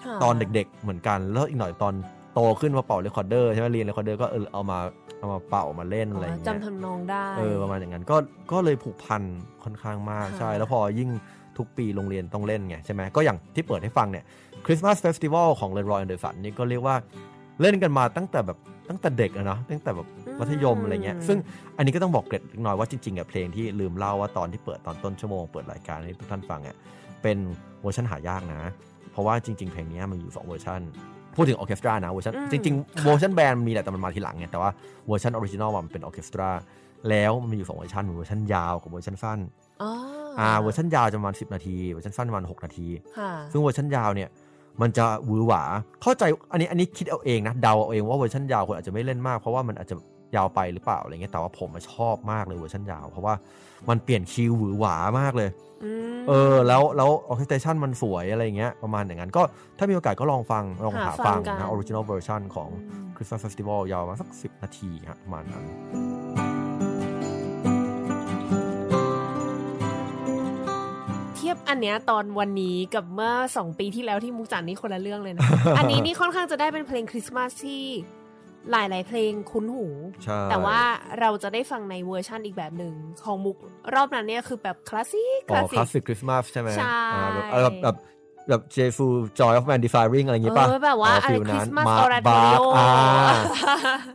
[0.04, 1.94] ค่ะตอนเด็ก ๆ เหมือนกัน แล้วอีกหน่อยตอน
[2.34, 4.78] โตขึ้นมาเป่า recorder ใช่ไหมเรียน recorder ก็เออเอามา
[5.18, 8.16] เอามาเป่ามาเล่นอะไรอย่างเงี้ยจำทำนองได้เออประมาณอย่างนั้นก็
[8.52, 9.22] ก็เลยผูกพัน
[9.64, 11.10] ค่อนข้างมากค่ะใช่ แล้วพอยิ่ง
[11.58, 14.24] ทุกปีโรงเรียนต้องเล่นไงใช่ไหมก็อย่างที่เปิดให้ฟังเนี่ย
[14.66, 16.96] Christmas Festival ของเลรอยแอนเดอร์สันนี่ก็เรียกว่า
[17.60, 18.58] เล่นกันมาตั้งแต่แบบ
[18.88, 20.08] ตั้งแต่เด็กอะเนาะตั้งแต่แบบ
[20.38, 21.38] มัธยมอะไรเงี้ยซึ่ง
[21.76, 26.76] อันนี้ก็ต้องบอกเกร็ดเล็กน้อยว่าจริงๆอะเพลงที่ลืมเล่าว่าตอนที่เปิดตอนต้นชั่วโมงเปิดรายการให้ทุกท่านฟังอะ
[27.22, 27.38] เป็น
[27.82, 28.62] เวอร์ชันหายากนะ
[29.12, 30.80] เพราะว่าจริง ๆ เพลงนี้มันอยู่สองเวอร์ชัน
[31.36, 34.70] พูดถึงออร์เคสตรานะเวอร์ชันอืมจริงๆเวอร์ชัน band มันมีแหละแต่มันมาทีหลังไงแต่ว่า
[35.06, 36.48] เวอร์ชัน original มันเป็นออร์เคสตรา
[37.10, 39.38] แล้วมันมีอยู่สองเวอร์ชันมีเวอร์ชันยาวกับเวอร์ชันสั้น
[39.82, 39.90] อ๋อ
[40.40, 44.28] อ่าเวอร์ชันยาวจะประมาณ10 นาทีเวอร์ชันสั้นประมาณ6นาทีค่ะซึ่งเวอร์ชันยาวเนี่ย
[44.82, 45.62] มันจะหวือหวา
[46.02, 49.96] เข้าใจอันนี้อันนี้คิดเอาเองนะเดาเอาเองว่าเวอร์ชันยาวคนอาจจะไม่เล่นมากเพราะว่ามันอาจจะ
[50.36, 53.34] ยาวไปหรือเปล่าอะไรเงี้ยแต่ว่าผมอะชอบมากเลยเวอร์ชันยาว เพราะว่า
[53.88, 55.50] มันเปลี่ยนคีย์หวือหวามากเลย
[55.84, 59.42] อืมเออแล้วแล้ว orchestration มันสวยอะไรเงี้ยประมาณอย่างนั้นก็
[59.78, 65.64] ถ้ามีโอกาสก็ลองฟังลองหาหาฟังกันนะ original version ของอืม Christmas Festival ยาวมาสัก 10 นาทีฮะประมาณนั้น
[71.46, 77.82] ทียบอันเนี้ยตอนวันนี้กับเมื่อสองปีที่แล้วที่มุกจันนี่คนละเรื่องเลยนะ อันนี้นี่ค่อนข้างจะได้เป็นเพลงคริสต์มาสที่
[78.70, 79.86] หลาย ๆ เพลงคุ้นหู
[80.24, 80.80] ใช่แต่ว่า
[81.20, 82.94] เราจะได้ฟังในเวอร์ชั่นอีกแบบหนึ่ง
[83.24, 83.56] ของมุก
[83.94, 87.96] รอบนั้นเนี่ยคือแบบคลาสสิกคอ๋ลาอสคลาสสิสิกกคริสต์มาสใช่ไหมใช่อ่าแบบเออแบบแบบ
[88.48, 89.06] แบบเจฟู
[89.38, 92.88] Joy of Man Desiring อะไรอย่างงี้ป่ะเออแบบว่าอะไรฟิลครินั้นสต์มาสมาออราโตริโออ่า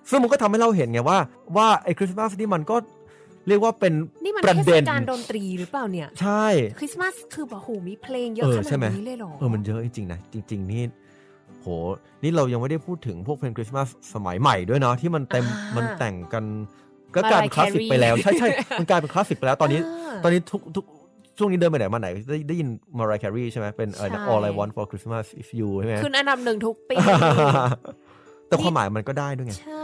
[0.09, 1.17] ซึ่งมันก็ทำให้เราเห็นไงว่า
[1.55, 2.75] ว่าไอ้คริสต์มาสนี่มันก็
[3.47, 3.93] เรียกว่าเป็น
[4.25, 6.45] นี่มันประเทศเด็นกาลดนตรีหรือเปล่าเนี่ย ใช่
[6.79, 10.83] คริสต์มาสคือแบบโหมีเพลงเยอะเออขนาใช่ไหมดนี้เลยเหรอเออมันเยอะจริงๆนะจริง ๆนี่
[11.61, 11.67] โห
[12.23, 16.45] นี่เรายังไม่ได้พูดถึงพวกเพลงคริสต์มาสสมัยใหม่ด้วยเนาะที่มันเต็มอ่ามัมันแต่งกัน
[17.15, 18.47] ก็กลายเป็น Mariah คลาสสิก Carey ไปแล้วใช่ใช่
[18.79, 20.85] มันกลายเป็นคลาสสิกไปแล้วตอนนี้าตอนนี้ทุกทุก
[21.37, 22.67] ช่วงนี้เดินไปไหนมาไหนได้ได้ยิน
[22.99, 26.95] Mariah Carey ใช่ไหมเป็นอะไรนะใช่ All I Want for Christmas is You ใช่ไหมขึ้นอันดับหนึ่งทุกปี
[28.47, 29.80] แต่ความหมายมันก็ได้ด้วยไง ใช่อืม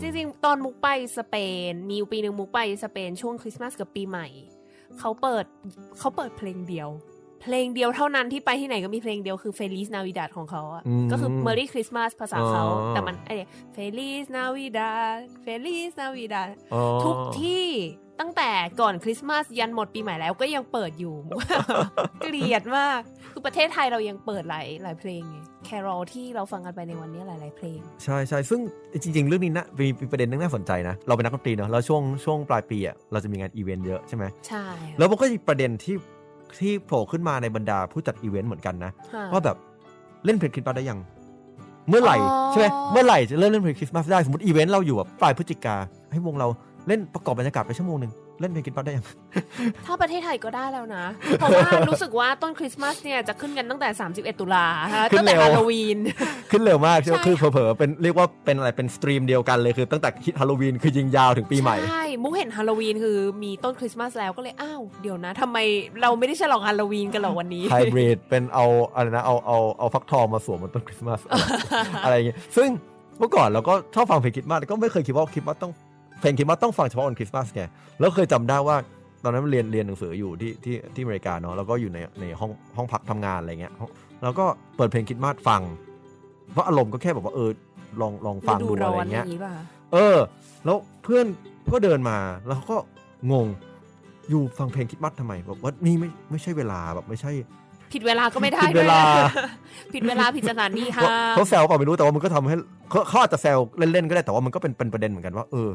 [0.00, 0.88] จริงๆ ตอนมุกไป
[1.18, 1.34] สเป
[1.70, 4.28] น มีอยู่ปีหนึ่งมุกไปสเปนช่วงคริสต์มาสกับปีใหม่
[4.98, 5.44] เขาเปิด
[5.98, 6.90] เขาเปิดเพลงเดียว
[7.42, 13.36] เพลงเดียวเท่านั้นที่ไปที่ไหนก็มีเพลงเดียวคือ Feliz Navidad ของเขาอะอืมก็คือ Merry Christmas ภาษาเขาอ๋อแต่มันไอ้
[13.76, 17.68] Feliz Navidad Feliz Navidad อ๋อทุกที่
[18.20, 18.50] ตั้งแต่
[18.80, 21.14] ก่อนคริสต์มาสยันหมดปีใหม่แล้วก็ยังเปิดอยู่
[22.20, 23.00] เกลียดมาก
[23.32, 28.60] คือประเทศไทยเรายังเปิดหลายหลายเพลงไงcarol ที่เราฟังกันไปในวันนี้หลาย ๆ เพลง ใช่ใช่ซึ่ง
[29.02, 35.96] จริง ๆ เรื่องนี้นะมีมีประเด็นนึงน่าสนใจนะ เราเป็นนักดนตรีเนาะแล้วช่วงช่วงปลายปีอะเราจะมีงานอีเวนต์เยอะใช่ไหมใช่ค่ะแล้วมันก็มีประเด็นที่
[36.60, 39.56] ที่โผล่ขึ้นมาในบรรดาผู้จัดอีเวนต์เหมือนกันนะค่ะว่าแบบ
[40.24, 41.00] เล่นเพลงคริสต์มาสได้ยัง
[41.88, 45.76] เมื่อไหร่อ๋อใช่ไหมเมื่อไหร่จะเริ่มเล่นเพลงคริสต์มาสได้สมมติอีเวนต์เราอยู่แบบปลายพฤศจิกา
[46.12, 46.48] ให้วงเรา
[46.88, 49.06] เล่นประกอบบรรยากาศไปชั่วโมงหนึ่งเล่นเพลงคริสต์มาสได้ยัง
[49.86, 51.04] ถ้าประเทศไทยก็ได้แล้วนะ
[51.38, 55.98] เพราะว่ารู้สึกว่าต้นคริสต์มาสเนี่ยจะขึ้นกันตั้งแต่ 31 ตุลาฮะขึ้ตั้งแต่ฮาโลวีน
[56.50, 65.58] ขึ้นเร็วมากใช่ไหมใช่คือเผลอๆเป็นเรียกว่าเป็นอะไรเป็น stream เดียวกันเลยคือตั้งแต่ฮิตฮาโลวีนคือยิงยาวถึงปีใหม่ ใช่มุกเห็นฮาโลวีนคือมีต้นคริสต์มาสแล้วก็เลย อ้าว เดี๋ยวนะทำไม
[66.02, 68.64] เราไม่ได้ฉลองฮาโลวีนกันเหรอวันนี้ไฮบริเป็นเอา
[68.94, 71.20] อะไรนะเอาเอาเอาฟักทองมาสวมบนต้นคริสต์มาส
[72.04, 72.68] อะไรอย่างเงี้ยซึ่ง
[73.18, 75.72] เมื่อก่อนเราก็ชอบฟังเพลงคริสต์มาสแต่ก็ไม่เคยคิดว่าคริสต์มาสต้อง
[76.20, 77.62] เพลงคริสต์มาสต้องฟังเฉพาะวันคริสต์มาสไง
[78.00, 78.76] แล้วเคยจำได้ว่า
[79.24, 83.72] ตอนนั้นเรียนเรียนหนังสืออยู่ที่ที่ที่อเมริกาเนาะแล้วก็อยู่ในในห้องห้องพักทำงานอะไรเงี้ย
[84.22, 84.44] แล้วก็
[84.76, 85.62] เปิดเพลงคริสต์มาสฟัง
[86.52, 87.50] เพราะอารมณ์ก็แค่แบบว่าเออ
[88.00, 89.52] ลองลองฟังฤดูดูร้อะไรอนอเงี้ยย่างนี้ป่ะ
[89.92, 90.16] เออ
[90.64, 91.26] แล้วเพื่อน
[91.72, 92.78] ก็เดินมาแล้วเขาก็
[93.32, 93.46] งง
[94.30, 97.32] อยู่ฟังเพลงคริดมัดทำไมบอกว่านี่ไม่ไม่ใช่เวลาแบบไม่ใช่
[97.92, 99.30] ผิดเวลาก็ไม่ได้ผิดเวลาด้วย
[99.94, 102.56] ผิดเวลาผิดสถานที่เขาห้ามเขาแซวเปล่าไม่รู้แต่ว่ามันก็ทำให้
[102.90, 105.70] เขาเขาอาจจะแซวเล่นๆก็ได้แต่ว่ามันก็เป็นเป็นประเด็นเหมือนกันว่าเออ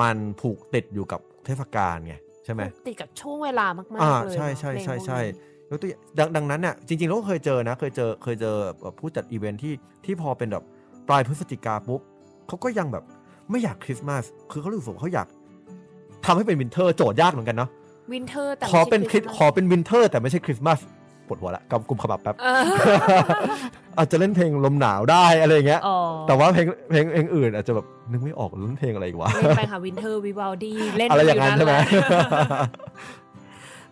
[0.00, 2.14] มันผูกติดอยู่กับเทศกาลไง
[2.44, 5.22] ใช่ไหมติดกับช่วงเวลามากอ่าๆเลยใช่เนอะใช่เพลงใช่พวกใช่นี้
[5.70, 9.74] ยกตัวอย่างดังดังนั้นเนี่ยจริงๆเราก็เคยเจอนะเคยเจอเคยเจอแบบผู้จัดอีเวนท์ที่
[10.04, 10.64] ที่พอเป็นแบบ
[11.08, 12.00] ปลายพฤศจิกาปุ๊บ
[12.48, 13.04] เขาก็ยังแบบ
[13.50, 15.28] ไม่อยากคริสต์มาสคือเขารู้สึกว่าเขาอยาก
[16.24, 17.70] ทำให้เป็นวินเทอร์โจทย์ยากเหมือนกันเนาะ
[18.12, 20.82] วินเทอร์แต่ขอเป็นคริสไม่ขใช่อเป็นวินเทอร์แต่ไม่ใช่คริสต์มาสป
[21.32, 22.62] วดหัวละกำกุมขมับแป๊บเออ
[23.98, 31.86] อาจจะเล่นเพลงลมหนาวได้อะไรอย่างเงี้ยอ๋อแต่ว่าเพลงเพลงเพลงอื่น อาจจะแบบนึกไม่ออกเล่นเพลงอะไรอีกวะเล่นไปค่ะ winter วิวาลดีเล่นอะไรอย่างนั้นใช่ไหมแหละ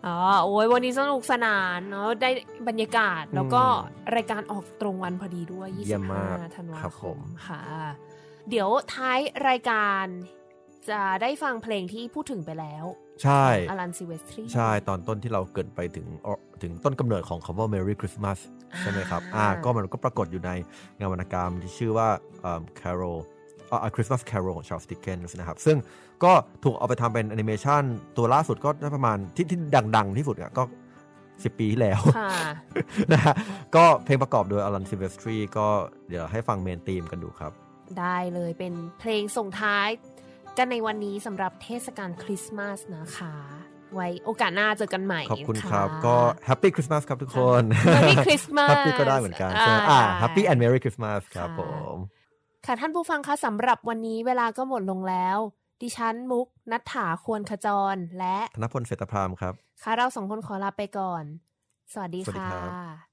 [0.07, 2.31] อ๋อโอ้ยวันนี้สนุกสนานเนาะได้
[2.69, 3.63] บรรยากาศแล้วก็
[4.17, 7.63] รายการออกตรงวันพอดีด้วยเยี่ยมมาก25ธันวาครับคผมมค่ะ
[8.51, 9.19] เดี๋ยวท้าย
[9.49, 10.05] รายการ
[10.89, 12.85] จะได้ฟังเพลงที่พูดถึงไปแล้ว
[13.23, 18.39] ใช่ Alan Silvestri ใช่ตอนต้นที่เราเกริ่นไปถึงเอ่อถึงต้นกำเนิดของคำว่า Merry Christmas
[18.81, 20.51] ใช่ไหมครับอ่าก็มันก็ปรากฏอยู่ใน
[20.99, 22.09] งานวรรณกรรมที่ชื่อว่า
[22.43, 23.17] เอ่อ Carol
[23.71, 25.77] อ่า Christmas Carol ของ Charles Dickens นะครับ ซึ่ง
[26.25, 26.33] ก็
[26.65, 27.83] ถูกเอาไปทำเป็นแอนิเมชัน
[28.17, 29.59] ตัวล่าสุดก็ได้ประมาณที่ที่
[29.97, 30.63] ดัง ๆ ที่สุดอะก็
[31.11, 32.33] 10ปีที่แล้วค่ะ
[33.13, 33.35] นะฮะ
[33.77, 35.67] ก็เพลงประกอบโดย Alan Silvestri ก็
[36.09, 37.53] เดี๋ยวให้ฟัง main theme กันดูครับ
[38.01, 39.89] ได้เลยเป็นเพลงส่งท้าย
[40.59, 43.35] กันในวันนี้สำหรับเทศกาลคริสต์มาสนะคะ
[43.95, 46.17] ไว้โอกาสหน้าเจอกันใหม่ขอบคุณนะครับ ก็
[46.47, 47.63] Happy Christmas ครับทุกคน
[47.95, 51.61] Merry Christmas happy ก็ได้เหมือนกันใช่ไหมอ่า Happy and Merry Christmas ครับค่ะผ
[51.95, 51.97] ม
[52.67, 55.39] ค่ะท่านผู้ฟังคะสำหรับวันนี้เวลาก็หมดลงแล้ว
[55.83, 61.25] ดิฉันมุกนัฐถาควรขจรและธนพลเศรษฐพรามครับ ค่ะเราสองคนขอลาไปก่อน
[61.93, 63.10] สวัสดีสวัสดีค่ะครับ